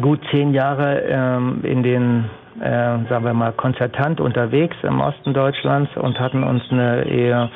gut 0.01 0.19
zehn 0.31 0.53
Jahre 0.53 1.01
ähm, 1.01 1.59
in 1.63 1.83
den, 1.83 2.25
äh, 2.59 3.07
sagen 3.09 3.25
wir 3.25 3.33
mal, 3.33 3.51
konzertant 3.53 4.19
unterwegs 4.19 4.75
im 4.83 5.01
Osten 5.01 5.33
Deutschlands 5.33 5.95
und 5.95 6.19
hatten 6.19 6.43
uns 6.43 6.63
eine 6.71 7.03
eher, 7.05 7.49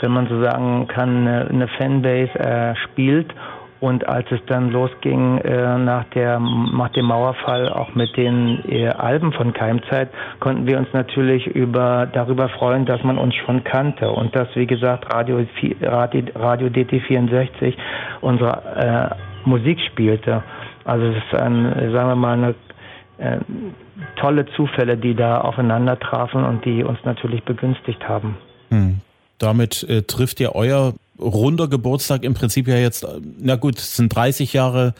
wenn 0.00 0.12
man 0.12 0.26
so 0.28 0.42
sagen 0.42 0.88
kann, 0.88 1.26
eine, 1.26 1.48
eine 1.48 1.68
Fanbase 1.68 2.38
erspielt. 2.38 3.30
Äh, 3.30 3.56
und 3.80 4.08
als 4.08 4.26
es 4.30 4.40
dann 4.46 4.70
losging 4.70 5.38
äh, 5.38 5.78
nach, 5.78 6.04
der, 6.14 6.40
nach 6.40 6.88
dem 6.90 7.06
Mauerfall 7.06 7.68
auch 7.68 7.94
mit 7.94 8.16
den 8.16 8.64
äh, 8.68 8.88
Alben 8.88 9.32
von 9.32 9.52
Keimzeit, 9.52 10.08
konnten 10.40 10.66
wir 10.66 10.78
uns 10.78 10.88
natürlich 10.92 11.46
über, 11.46 12.08
darüber 12.10 12.48
freuen, 12.48 12.86
dass 12.86 13.02
man 13.02 13.18
uns 13.18 13.34
schon 13.34 13.64
kannte 13.64 14.10
und 14.10 14.34
dass, 14.34 14.48
wie 14.54 14.66
gesagt, 14.66 15.12
Radio, 15.12 15.44
Radio, 15.82 16.22
Radio 16.34 16.68
DT64 16.68 17.74
unsere 18.22 19.12
äh, 19.44 19.48
Musik 19.48 19.78
spielte. 19.92 20.42
Also 20.86 21.04
es 21.06 21.16
ist 21.16 21.34
ein, 21.34 21.64
sagen 21.92 22.08
wir 22.08 22.14
mal, 22.14 22.32
eine 22.34 22.54
äh, 23.18 23.40
tolle 24.20 24.46
Zufälle, 24.54 24.96
die 24.96 25.14
da 25.14 25.40
aufeinander 25.40 25.98
trafen 25.98 26.44
und 26.44 26.64
die 26.64 26.84
uns 26.84 26.98
natürlich 27.04 27.42
begünstigt 27.44 28.08
haben. 28.08 28.36
Hm. 28.70 29.00
Damit 29.38 29.82
äh, 29.82 30.02
trifft 30.02 30.38
ja 30.38 30.50
euer 30.54 30.94
runder 31.18 31.66
Geburtstag 31.68 32.22
im 32.22 32.34
Prinzip 32.34 32.68
ja 32.68 32.76
jetzt, 32.76 33.06
na 33.38 33.56
gut, 33.56 33.78
es 33.78 33.96
sind 33.96 34.14
30 34.14 34.52
Jahre, 34.52 34.94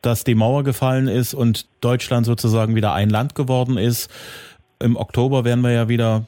dass 0.00 0.24
die 0.24 0.34
Mauer 0.34 0.64
gefallen 0.64 1.08
ist 1.08 1.34
und 1.34 1.66
Deutschland 1.82 2.24
sozusagen 2.24 2.74
wieder 2.74 2.94
ein 2.94 3.10
Land 3.10 3.34
geworden 3.34 3.76
ist. 3.76 4.10
Im 4.80 4.96
Oktober 4.96 5.44
werden 5.44 5.60
wir 5.60 5.72
ja 5.72 5.88
wieder, 5.88 6.26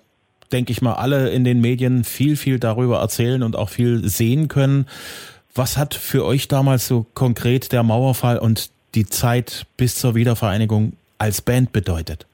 denke 0.53 0.73
ich 0.73 0.83
mal, 0.83 0.95
alle 0.95 1.31
in 1.31 1.45
den 1.45 1.61
Medien 1.61 2.05
viel, 2.05 2.37
viel 2.37 2.59
darüber 2.59 2.99
erzählen 2.99 3.43
und 3.43 3.57
auch 3.57 3.71
viel 3.71 4.07
sehen 4.07 4.49
können. 4.49 4.87
Was 5.55 5.79
hat 5.79 5.95
für 5.95 6.25
euch 6.25 6.49
damals 6.49 6.87
so 6.87 7.07
konkret 7.15 7.73
der 7.73 7.83
Mauerfall 7.83 8.39
und 8.39 8.71
die 8.95 9.07
Zeit 9.07 9.67
bis 9.77 9.97
zur 9.97 10.15
Wiedervereinigung 10.15 10.95
als 11.19 11.41
Band 11.41 11.73
bedeutet? 11.73 12.27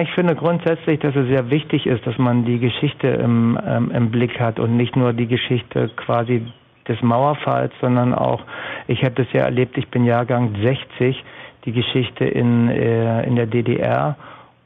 Ich 0.00 0.10
finde 0.12 0.34
grundsätzlich, 0.34 0.98
dass 1.00 1.14
es 1.14 1.28
sehr 1.28 1.48
wichtig 1.50 1.86
ist, 1.86 2.04
dass 2.06 2.18
man 2.18 2.44
die 2.44 2.58
Geschichte 2.58 3.06
im, 3.06 3.58
ähm, 3.64 3.90
im 3.92 4.10
Blick 4.10 4.38
hat 4.40 4.58
und 4.58 4.76
nicht 4.76 4.96
nur 4.96 5.12
die 5.12 5.26
Geschichte 5.26 5.90
quasi 5.96 6.42
des 6.88 7.00
Mauerfalls, 7.02 7.72
sondern 7.80 8.14
auch, 8.14 8.42
ich 8.88 9.02
habe 9.02 9.14
das 9.14 9.26
ja 9.32 9.42
erlebt, 9.42 9.76
ich 9.78 9.88
bin 9.88 10.04
Jahrgang 10.04 10.56
60, 10.62 11.22
die 11.64 11.72
Geschichte 11.72 12.24
in, 12.24 12.68
äh, 12.68 13.24
in 13.26 13.36
der 13.36 13.46
DDR. 13.46 14.16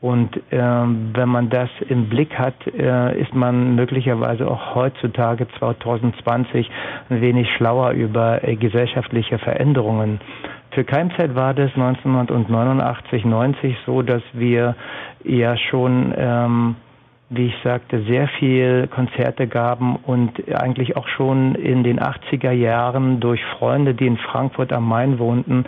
Und 0.01 0.35
äh, 0.51 0.59
wenn 0.59 1.29
man 1.29 1.51
das 1.51 1.69
im 1.91 2.09
Blick 2.09 2.39
hat, 2.39 2.55
äh, 2.67 3.21
ist 3.21 3.35
man 3.35 3.75
möglicherweise 3.75 4.51
auch 4.51 4.75
heutzutage 4.75 5.47
2020 5.59 6.71
ein 7.11 7.21
wenig 7.21 7.47
schlauer 7.57 7.91
über 7.91 8.43
äh, 8.43 8.57
gesellschaftliche 8.57 9.39
Veränderungen. 9.39 10.21
Für 10.73 10.85
Keimzeit 10.85 11.35
war 11.35 11.53
das 11.53 11.71
1989, 11.75 13.25
90 13.25 13.77
so, 13.87 14.03
dass 14.03 14.23
wir 14.33 14.77
ja 15.25 15.57
schon, 15.57 16.15
ähm, 16.17 16.77
wie 17.33 17.47
ich 17.47 17.55
sagte, 17.63 18.03
sehr 18.03 18.27
viel 18.27 18.89
Konzerte 18.89 19.47
gaben 19.47 19.95
und 19.95 20.33
eigentlich 20.53 20.97
auch 20.97 21.07
schon 21.07 21.55
in 21.55 21.85
den 21.85 22.01
80er 22.01 22.51
Jahren 22.51 23.21
durch 23.21 23.41
Freunde, 23.57 23.95
die 23.95 24.09
in 24.09 24.17
Frankfurt 24.17 24.73
am 24.73 24.89
Main 24.89 25.21
wohnten, 25.21 25.65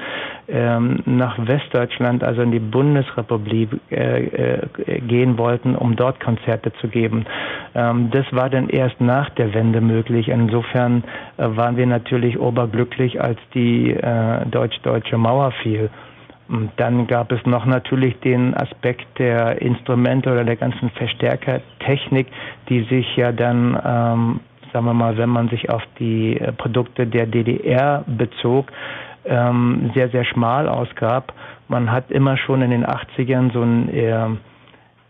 ähm, 0.49 1.05
nach 1.07 1.39
Westdeutschland, 1.39 2.25
also 2.25 2.43
in 2.43 2.51
die 2.51 2.59
Bundesrepublik 2.59 3.71
äh, 3.93 4.25
äh, 4.25 5.01
gehen 5.03 5.39
wollten, 5.39 5.77
um 5.77 5.95
dort 5.95 6.19
Konzerte 6.19 6.73
zu 6.81 6.89
geben. 6.89 7.27
Ähm, 7.77 8.11
das 8.11 8.27
war 8.33 8.51
dann 8.51 8.69
erst 8.69 9.01
nach 9.01 9.31
der 9.31 9.55
Wende 9.55 9.81
möglich. 9.81 10.29
Insofern 10.29 11.05
äh, 11.37 11.45
waren 11.47 11.77
wir 11.77 11.87
natürlich 11.87 12.41
oberglücklich, 12.41 13.21
als 13.21 13.39
die 13.55 13.91
äh, 13.93 14.45
deutsch-deutsche 14.47 15.17
Mauer 15.17 15.53
fiel. 15.63 15.91
Dann 16.77 17.07
gab 17.07 17.33
es 17.33 17.45
noch 17.47 17.65
natürlich 17.65 18.19
den 18.21 18.55
Aspekt 18.55 19.19
der 19.19 19.63
Instrumente 19.63 20.31
oder 20.31 20.45
der 20.45 20.57
ganzen 20.57 20.91
Verstärkertechnik, 20.91 22.27
die 22.69 22.83
sich 22.85 23.17
ja 23.17 23.33
dann, 23.33 23.75
ähm, 23.85 24.41
sagen 24.73 24.85
wir 24.85 24.93
mal, 24.93 25.17
wenn 25.17 25.31
man 25.31 25.49
sich 25.49 25.71
auf 25.71 25.83
die 25.99 26.39
äh, 26.39 26.53
Produkte 26.53 27.07
der 27.07 27.27
DDR 27.27 28.05
bezog, 28.07 28.71
ähm, 29.25 29.91
sehr, 29.95 30.11
sehr 30.11 30.25
schmal 30.25 30.69
ausgab. 30.69 31.33
Man 31.69 31.91
hat 31.91 32.11
immer 32.11 32.37
schon 32.37 32.61
in 32.61 32.71
den 32.71 32.85
80ern 32.85 33.53
so 33.53 33.63
ein 33.63 33.89
äh, 33.89 34.27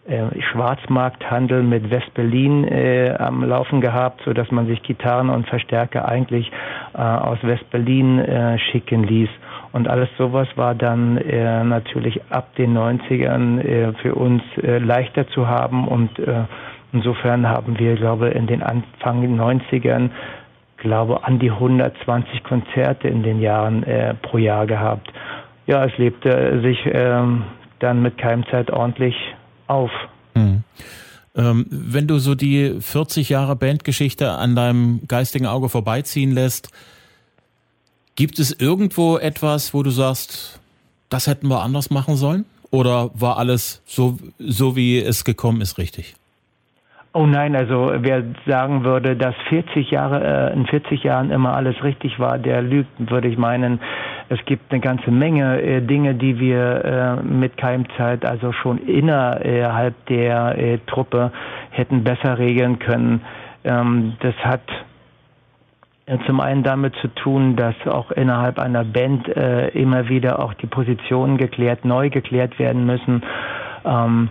äh, 0.05 0.43
Schwarzmarkthandel 0.53 1.63
mit 1.63 1.91
West-Berlin 1.91 2.65
äh, 2.65 3.17
am 3.19 3.45
Laufen 3.45 3.81
gehabt, 3.81 4.21
so 4.25 4.33
dass 4.33 4.51
man 4.51 4.67
sich 4.67 4.83
Gitarren 4.83 5.31
und 5.31 5.47
Verstärker 5.49 6.09
eigentlich 6.09 6.51
äh, 6.95 6.99
aus 6.99 7.39
West-Berlin 7.43 8.19
äh, 8.19 8.59
schicken 8.59 9.05
ließ. 9.05 9.31
Und 9.73 9.89
alles 9.89 10.09
sowas 10.19 10.49
war 10.57 10.75
dann 10.75 11.17
äh, 11.17 11.65
natürlich 11.65 12.21
ab 12.31 12.55
den 12.57 12.77
90ern 12.77 13.61
äh, 13.61 13.93
für 14.03 14.15
uns 14.15 14.43
äh, 14.63 14.79
leichter 14.79 15.27
zu 15.29 15.49
haben 15.49 15.89
und 15.89 16.19
äh, 16.19 16.45
insofern 16.93 17.49
haben 17.49 17.79
wir, 17.79 17.95
glaube 17.97 18.29
in 18.29 18.47
den 18.47 18.63
Anfang 18.63 19.23
90ern 19.25 20.11
glaube 20.77 21.25
an 21.25 21.39
die 21.39 21.51
120 21.51 22.45
Konzerte 22.45 23.09
in 23.09 23.23
den 23.23 23.41
Jahren 23.41 23.83
äh, 23.85 24.15
pro 24.15 24.37
Jahr 24.37 24.67
gehabt. 24.67 25.11
Ja, 25.67 25.85
es 25.85 25.97
lebte 25.97 26.61
sich 26.61 26.85
äh, 26.85 27.23
dann 27.79 28.03
mit 28.03 28.19
Keimzeit 28.19 28.71
ordentlich 28.71 29.15
auf. 29.69 29.91
Hm. 30.35 30.65
Ähm, 31.35 31.67
wenn 31.71 32.07
du 32.07 32.19
so 32.19 32.35
die 32.35 32.81
40 32.81 33.31
Jahre 33.31 33.57
Bandgeschichte 33.57 34.33
an 34.33 34.55
deinem 34.55 35.01
geistigen 35.09 35.47
Auge 35.47 35.69
vorbeiziehen 35.69 36.33
lässt, 36.33 36.69
gibt 38.17 38.39
es 38.39 38.53
irgendwo 38.59 39.19
etwas, 39.19 39.75
wo 39.75 39.83
du 39.83 39.91
sagst, 39.91 40.61
das 41.09 41.27
hätten 41.27 41.49
wir 41.49 41.63
anders 41.63 41.91
machen 41.91 42.17
sollen? 42.17 42.45
Oder 42.71 43.11
war 43.15 43.37
alles 43.37 43.83
so, 43.85 44.19
so 44.39 44.77
wie 44.77 44.99
es 44.99 45.25
gekommen 45.25 45.61
ist, 45.61 45.77
richtig? 45.77 46.15
Oh 47.15 47.27
nein, 47.27 47.55
also 47.55 47.93
wer 47.99 48.25
sagen 48.47 48.85
würde, 48.85 49.17
dass 49.17 49.35
40 49.51 49.91
Jahre, 49.91 50.51
äh, 50.51 50.55
in 50.55 50.67
40 50.67 51.03
Jahren 51.03 51.31
immer 51.31 51.55
alles 51.55 51.83
richtig 51.85 52.19
war, 52.19 52.39
der 52.39 52.63
lügt, 52.63 52.89
würde 52.99 53.29
ich 53.29 53.37
meinen. 53.37 53.81
Es 54.31 54.43
gibt 54.47 54.73
eine 54.73 54.81
ganze 54.81 55.11
Menge 55.11 55.61
äh, 55.61 55.83
Dinge, 55.83 56.15
die 56.15 56.39
wir 56.39 57.21
äh, 57.21 57.23
mit 57.23 57.59
Keimzeit, 57.59 58.25
also 58.25 58.53
schon 58.53 58.79
innerhalb 58.79 59.95
der 60.07 60.57
äh, 60.57 60.79
Truppe 60.87 61.33
hätten 61.69 62.03
besser 62.03 62.39
regeln 62.39 62.79
können. 62.79 63.21
Ähm, 63.65 64.15
das 64.21 64.35
hat 64.37 64.63
zum 66.27 66.41
einen 66.41 66.63
damit 66.63 66.95
zu 66.97 67.09
tun, 67.09 67.57
dass 67.57 67.75
auch 67.87 68.11
innerhalb 68.11 68.59
einer 68.59 68.85
Band 68.85 69.29
äh, 69.29 69.69
immer 69.69 70.09
wieder 70.09 70.43
auch 70.43 70.55
die 70.55 70.67
Positionen 70.67 71.39
geklärt, 71.39 71.85
neu 71.85 72.11
geklärt 72.11 72.59
werden 72.59 72.87
müssen. 72.87 73.23
Ähm, 73.85 74.29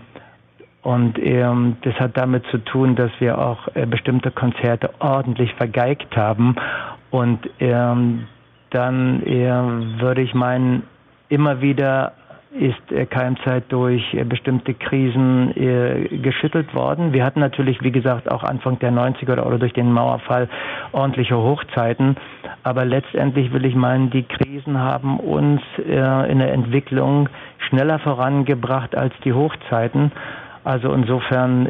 und 0.82 1.20
ähm, 1.20 1.78
das 1.84 1.94
hat 1.96 2.18
damit 2.18 2.46
zu 2.48 2.58
tun, 2.58 2.96
dass 2.96 3.12
wir 3.20 3.38
auch 3.38 3.68
äh, 3.76 3.86
bestimmte 3.86 4.32
Konzerte 4.32 4.90
ordentlich 5.00 5.54
vergeigt 5.54 6.16
haben. 6.18 6.56
Und 7.12 7.40
ähm, 7.60 8.28
dann 8.72 9.22
äh, 9.24 10.02
würde 10.02 10.22
ich 10.22 10.34
meinen, 10.34 10.84
immer 11.30 11.62
wieder 11.62 12.14
ist 12.60 12.92
äh, 12.92 13.06
Keimzeit 13.06 13.64
durch 13.70 14.14
äh, 14.14 14.24
bestimmte 14.26 14.74
Krisen 14.74 15.56
äh, 15.56 16.10
geschüttelt 16.18 16.74
worden. 16.76 17.14
Wir 17.14 17.24
hatten 17.24 17.40
natürlich, 17.40 17.82
wie 17.82 17.92
gesagt, 17.92 18.30
auch 18.30 18.44
Anfang 18.44 18.78
der 18.80 18.92
90er 18.92 19.42
oder 19.42 19.58
durch 19.58 19.72
den 19.74 19.92
Mauerfall 19.92 20.50
ordentliche 20.92 21.38
Hochzeiten. 21.38 22.18
Aber 22.64 22.84
letztendlich 22.84 23.54
will 23.54 23.66
ich 23.66 23.76
meinen, 23.76 24.10
die 24.10 24.24
Krisen 24.24 24.78
haben 24.78 25.20
uns 25.20 25.62
in 25.78 26.40
der 26.40 26.54
Entwicklung 26.54 27.28
schneller 27.70 27.98
vorangebracht 28.00 28.96
als 28.96 29.14
die 29.24 29.34
Hochzeiten. 29.34 30.12
Also 30.64 30.94
insofern 30.94 31.66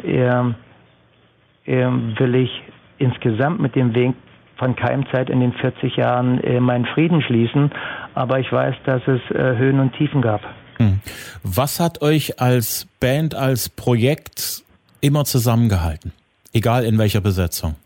will 1.64 2.34
ich 2.34 2.62
insgesamt 2.98 3.60
mit 3.60 3.74
dem 3.74 3.94
Weg 3.94 4.12
von 4.56 4.76
Keimzeit 4.76 5.30
in 5.30 5.40
den 5.40 5.54
40 5.54 5.96
Jahren 5.96 6.40
meinen 6.62 6.84
Frieden 6.86 7.22
schließen. 7.22 7.70
Aber 8.14 8.38
ich 8.38 8.52
weiß, 8.52 8.74
dass 8.84 9.00
es 9.08 9.20
Höhen 9.30 9.80
und 9.80 9.94
Tiefen 9.94 10.20
gab. 10.20 10.42
Hm. 10.82 11.00
Was 11.42 11.80
hat 11.80 12.02
euch 12.02 12.40
als 12.40 12.86
Band, 13.00 13.34
als 13.34 13.68
Projekt 13.68 14.62
immer 15.00 15.24
zusammengehalten? 15.24 16.12
Egal 16.52 16.84
in 16.84 16.98
welcher 16.98 17.20
Besetzung. 17.20 17.76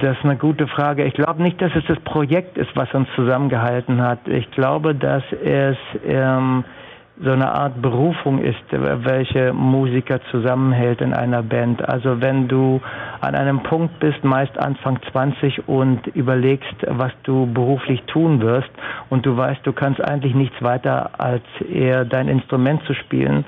Das 0.00 0.16
ist 0.18 0.24
eine 0.24 0.36
gute 0.36 0.66
Frage. 0.66 1.04
Ich 1.04 1.14
glaube 1.14 1.42
nicht, 1.42 1.60
dass 1.62 1.72
es 1.74 1.84
das 1.88 1.98
Projekt 2.00 2.58
ist, 2.58 2.70
was 2.74 2.92
uns 2.92 3.08
zusammengehalten 3.14 4.02
hat. 4.02 4.26
Ich 4.26 4.50
glaube, 4.50 4.94
dass 4.94 5.22
es 5.42 5.76
ähm, 6.04 6.64
so 7.22 7.30
eine 7.30 7.50
Art 7.50 7.80
Berufung 7.80 8.42
ist, 8.42 8.62
welche 8.70 9.52
Musiker 9.52 10.20
zusammenhält 10.30 11.00
in 11.00 11.14
einer 11.14 11.42
Band. 11.42 11.86
Also 11.88 12.20
wenn 12.20 12.46
du 12.46 12.80
an 13.20 13.34
einem 13.34 13.62
Punkt 13.62 13.98
bist, 14.00 14.22
meist 14.22 14.58
Anfang 14.58 14.98
20 15.12 15.66
und 15.66 16.06
überlegst, 16.08 16.74
was 16.86 17.12
du 17.22 17.46
beruflich 17.46 18.02
tun 18.02 18.42
wirst 18.42 18.68
und 19.08 19.24
du 19.24 19.36
weißt, 19.36 19.60
du 19.64 19.72
kannst 19.72 20.02
eigentlich 20.02 20.34
nichts 20.34 20.60
weiter 20.62 21.10
als 21.18 21.42
eher 21.72 22.04
dein 22.04 22.28
Instrument 22.28 22.82
zu 22.84 22.92
spielen 22.92 23.46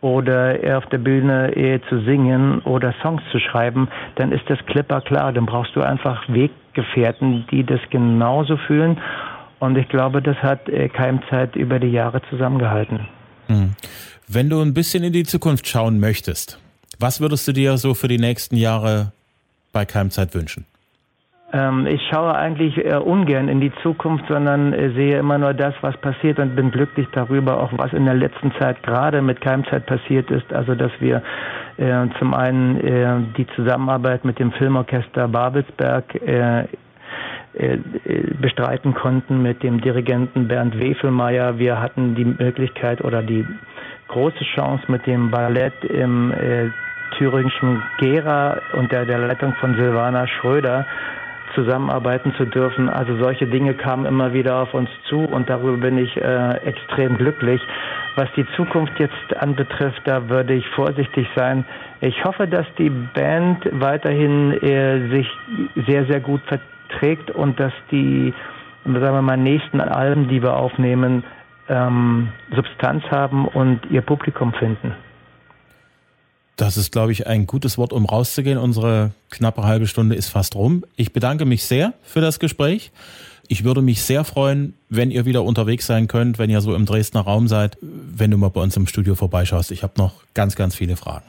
oder 0.00 0.62
eher 0.62 0.78
auf 0.78 0.86
der 0.86 0.98
Bühne 0.98 1.52
eher 1.56 1.82
zu 1.88 2.00
singen 2.02 2.60
oder 2.60 2.94
Songs 3.02 3.22
zu 3.32 3.38
schreiben, 3.40 3.88
dann 4.16 4.32
ist 4.32 4.48
das 4.48 4.58
klipper 4.66 5.00
klar. 5.00 5.32
Dann 5.32 5.46
brauchst 5.46 5.74
du 5.74 5.80
einfach 5.80 6.22
Weggefährten, 6.28 7.46
die 7.50 7.64
das 7.64 7.80
genauso 7.90 8.58
fühlen 8.58 8.98
und 9.60 9.76
ich 9.76 9.88
glaube, 9.88 10.22
das 10.22 10.36
hat 10.36 10.68
äh, 10.68 10.88
Keimzeit 10.88 11.56
über 11.56 11.78
die 11.78 11.90
Jahre 11.90 12.22
zusammengehalten. 12.30 13.08
Hm. 13.46 13.74
Wenn 14.28 14.50
du 14.50 14.60
ein 14.60 14.74
bisschen 14.74 15.04
in 15.04 15.12
die 15.12 15.24
Zukunft 15.24 15.66
schauen 15.66 16.00
möchtest, 16.00 16.58
was 16.98 17.20
würdest 17.20 17.48
du 17.48 17.52
dir 17.52 17.78
so 17.78 17.94
für 17.94 18.08
die 18.08 18.18
nächsten 18.18 18.56
Jahre 18.56 19.12
bei 19.72 19.84
Keimzeit 19.84 20.34
wünschen? 20.34 20.66
Ähm, 21.50 21.86
ich 21.86 22.02
schaue 22.10 22.34
eigentlich 22.34 22.76
eher 22.76 23.06
ungern 23.06 23.48
in 23.48 23.60
die 23.60 23.72
Zukunft, 23.82 24.24
sondern 24.28 24.74
äh, 24.74 24.90
sehe 24.92 25.18
immer 25.18 25.38
nur 25.38 25.54
das, 25.54 25.74
was 25.80 25.96
passiert 25.96 26.38
und 26.38 26.54
bin 26.54 26.70
glücklich 26.70 27.08
darüber, 27.12 27.62
auch 27.62 27.70
was 27.76 27.92
in 27.94 28.04
der 28.04 28.14
letzten 28.14 28.52
Zeit 28.60 28.82
gerade 28.82 29.22
mit 29.22 29.40
Keimzeit 29.40 29.86
passiert 29.86 30.30
ist. 30.30 30.52
Also, 30.52 30.74
dass 30.74 30.92
wir 31.00 31.22
äh, 31.78 32.06
zum 32.18 32.34
einen 32.34 32.78
äh, 32.80 33.20
die 33.38 33.46
Zusammenarbeit 33.56 34.26
mit 34.26 34.38
dem 34.38 34.52
Filmorchester 34.52 35.26
Babelsberg 35.26 36.14
äh, 36.16 36.28
äh, 36.28 36.64
äh, 36.64 36.66
bestreiten 38.40 38.94
konnten 38.94 39.42
mit 39.42 39.62
dem 39.62 39.80
Dirigenten 39.80 40.48
Bernd 40.48 40.78
Wefelmeier. 40.78 41.58
Wir 41.58 41.80
hatten 41.80 42.14
die 42.14 42.24
Möglichkeit 42.24 43.02
oder 43.02 43.22
die 43.22 43.44
große 44.08 44.44
Chance 44.54 44.84
mit 44.88 45.06
dem 45.06 45.30
Ballett 45.30 45.84
im 45.84 46.32
äh, 46.32 46.70
thüringischen 47.16 47.82
Gera 47.98 48.60
unter 48.72 49.04
der 49.04 49.18
Leitung 49.18 49.54
von 49.60 49.74
Silvana 49.76 50.26
Schröder 50.26 50.86
zusammenarbeiten 51.54 52.34
zu 52.36 52.44
dürfen. 52.44 52.88
Also 52.88 53.16
solche 53.16 53.46
Dinge 53.46 53.74
kamen 53.74 54.06
immer 54.06 54.32
wieder 54.32 54.56
auf 54.56 54.74
uns 54.74 54.88
zu 55.08 55.20
und 55.20 55.48
darüber 55.48 55.78
bin 55.78 55.98
ich 55.98 56.16
äh, 56.16 56.56
extrem 56.64 57.16
glücklich. 57.16 57.60
Was 58.16 58.28
die 58.36 58.46
Zukunft 58.56 58.98
jetzt 58.98 59.36
anbetrifft, 59.36 60.02
da 60.04 60.28
würde 60.28 60.54
ich 60.54 60.66
vorsichtig 60.68 61.26
sein. 61.34 61.64
Ich 62.00 62.24
hoffe, 62.24 62.46
dass 62.46 62.66
die 62.78 62.90
Band 62.90 63.68
weiterhin 63.72 64.52
äh, 64.62 65.08
sich 65.08 65.28
sehr, 65.86 66.04
sehr 66.06 66.20
gut 66.20 66.40
verteidigt 66.42 66.77
trägt 66.98 67.30
und 67.30 67.58
dass 67.58 67.72
die, 67.90 68.32
sagen 68.84 69.00
wir 69.00 69.22
mal, 69.22 69.36
nächsten 69.36 69.80
Alben, 69.80 70.28
die 70.28 70.42
wir 70.42 70.56
aufnehmen, 70.56 71.24
ähm, 71.68 72.28
Substanz 72.54 73.04
haben 73.10 73.46
und 73.46 73.80
ihr 73.90 74.02
Publikum 74.02 74.52
finden. 74.54 74.94
Das 76.56 76.76
ist, 76.76 76.90
glaube 76.90 77.12
ich, 77.12 77.28
ein 77.28 77.46
gutes 77.46 77.78
Wort, 77.78 77.92
um 77.92 78.04
rauszugehen. 78.04 78.58
Unsere 78.58 79.12
knappe 79.30 79.62
halbe 79.62 79.86
Stunde 79.86 80.16
ist 80.16 80.28
fast 80.28 80.56
rum. 80.56 80.84
Ich 80.96 81.12
bedanke 81.12 81.44
mich 81.44 81.64
sehr 81.64 81.94
für 82.02 82.20
das 82.20 82.40
Gespräch. 82.40 82.90
Ich 83.46 83.62
würde 83.62 83.80
mich 83.80 84.02
sehr 84.02 84.24
freuen, 84.24 84.74
wenn 84.88 85.10
ihr 85.12 85.24
wieder 85.24 85.44
unterwegs 85.44 85.86
sein 85.86 86.08
könnt, 86.08 86.38
wenn 86.38 86.50
ihr 86.50 86.60
so 86.60 86.74
im 86.74 86.84
Dresdner 86.84 87.20
Raum 87.20 87.46
seid, 87.46 87.78
wenn 87.80 88.32
du 88.32 88.36
mal 88.36 88.50
bei 88.50 88.60
uns 88.60 88.76
im 88.76 88.88
Studio 88.88 89.14
vorbeischaust. 89.14 89.70
Ich 89.70 89.84
habe 89.84 89.94
noch 89.96 90.14
ganz, 90.34 90.56
ganz 90.56 90.74
viele 90.74 90.96
Fragen. 90.96 91.24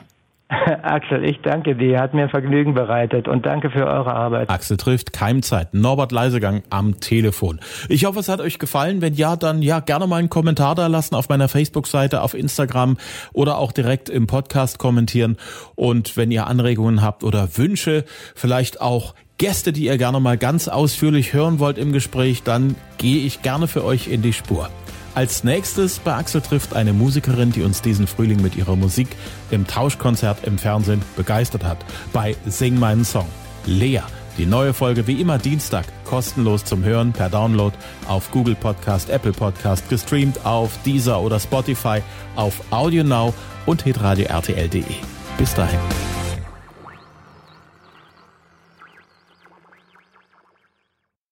Axel, 0.82 1.24
ich 1.26 1.42
danke 1.44 1.76
dir, 1.76 2.00
hat 2.00 2.16
mir 2.16 2.28
Vergnügen 2.28 2.74
bereitet 2.74 3.28
und 3.28 3.46
danke 3.46 3.70
für 3.70 3.86
eure 3.86 4.16
Arbeit. 4.16 4.50
Axel 4.50 4.78
trifft 4.78 5.14
Keimzeit, 5.14 5.76
Norbert 5.76 6.12
Leisegang 6.12 6.64
am 6.72 7.00
Telefon. 7.00 7.60
Ich 7.88 8.06
hoffe, 8.06 8.20
es 8.20 8.30
hat 8.30 8.42
euch 8.42 8.58
gefallen. 8.58 9.00
Wenn 9.02 9.14
ja, 9.14 9.36
dann 9.36 9.62
ja 9.62 9.80
gerne 9.80 10.08
mal 10.08 10.16
einen 10.16 10.30
Kommentar 10.30 10.74
da 10.74 10.88
lassen 10.88 11.14
auf 11.14 11.30
meiner 11.30 11.50
Facebook-Seite, 11.50 12.24
auf 12.24 12.34
Instagram 12.34 12.98
oder 13.32 13.60
auch 13.60 13.72
direkt 13.72 14.10
im 14.10 14.26
Podcast 14.26 14.80
kommentieren. 14.80 15.38
Und 15.76 16.18
wenn 16.18 16.32
ihr 16.32 16.48
Anregungen 16.48 17.04
habt 17.04 17.24
oder 17.24 17.56
Wünsche, 17.56 18.04
vielleicht 18.34 18.82
auch 18.82 19.14
Gäste, 19.38 19.72
die 19.72 19.86
ihr 19.86 20.00
gerne 20.00 20.20
mal 20.20 20.38
ganz 20.38 20.68
ausführlich 20.68 21.32
hören 21.32 21.60
wollt 21.60 21.78
im 21.78 21.94
Gespräch, 21.94 22.42
dann 22.42 22.76
gehe 22.98 23.24
ich 23.24 23.44
gerne 23.44 23.68
für 23.68 23.86
euch 23.86 24.08
in 24.08 24.24
die 24.24 24.34
Spur. 24.34 24.68
Als 25.20 25.44
nächstes 25.44 26.00
bei 26.00 26.14
Axel 26.14 26.40
trifft 26.40 26.74
eine 26.74 26.94
Musikerin, 26.94 27.52
die 27.52 27.64
uns 27.64 27.82
diesen 27.82 28.08
Frühling 28.08 28.42
mit 28.42 28.56
ihrer 28.56 28.78
Musik 28.78 29.10
im 29.52 29.68
Tauschkonzert 29.68 30.48
im 30.48 30.58
Fernsehen 30.58 31.02
begeistert 31.18 31.66
hat. 31.66 31.80
Bei 32.14 32.38
Sing 32.46 32.80
meinen 32.80 33.04
Song. 33.04 33.28
Lea. 33.66 34.00
Die 34.38 34.46
neue 34.46 34.74
Folge 34.74 35.08
wie 35.08 35.20
immer 35.20 35.38
Dienstag 35.38 35.84
kostenlos 36.06 36.64
zum 36.64 36.86
Hören 36.86 37.12
per 37.12 37.30
Download 37.30 37.76
auf 38.08 38.32
Google 38.32 38.56
Podcast, 38.56 39.10
Apple 39.10 39.34
Podcast, 39.34 39.90
gestreamt 39.90 40.46
auf 40.46 40.72
Deezer 40.86 41.20
oder 41.20 41.38
Spotify, 41.38 42.02
auf 42.38 42.54
Audio 42.70 43.04
Now 43.04 43.34
und 43.66 43.82
hitradio 43.82 44.24
RTL.de. 44.28 44.86
Bis 45.38 45.54
dahin. 45.54 45.80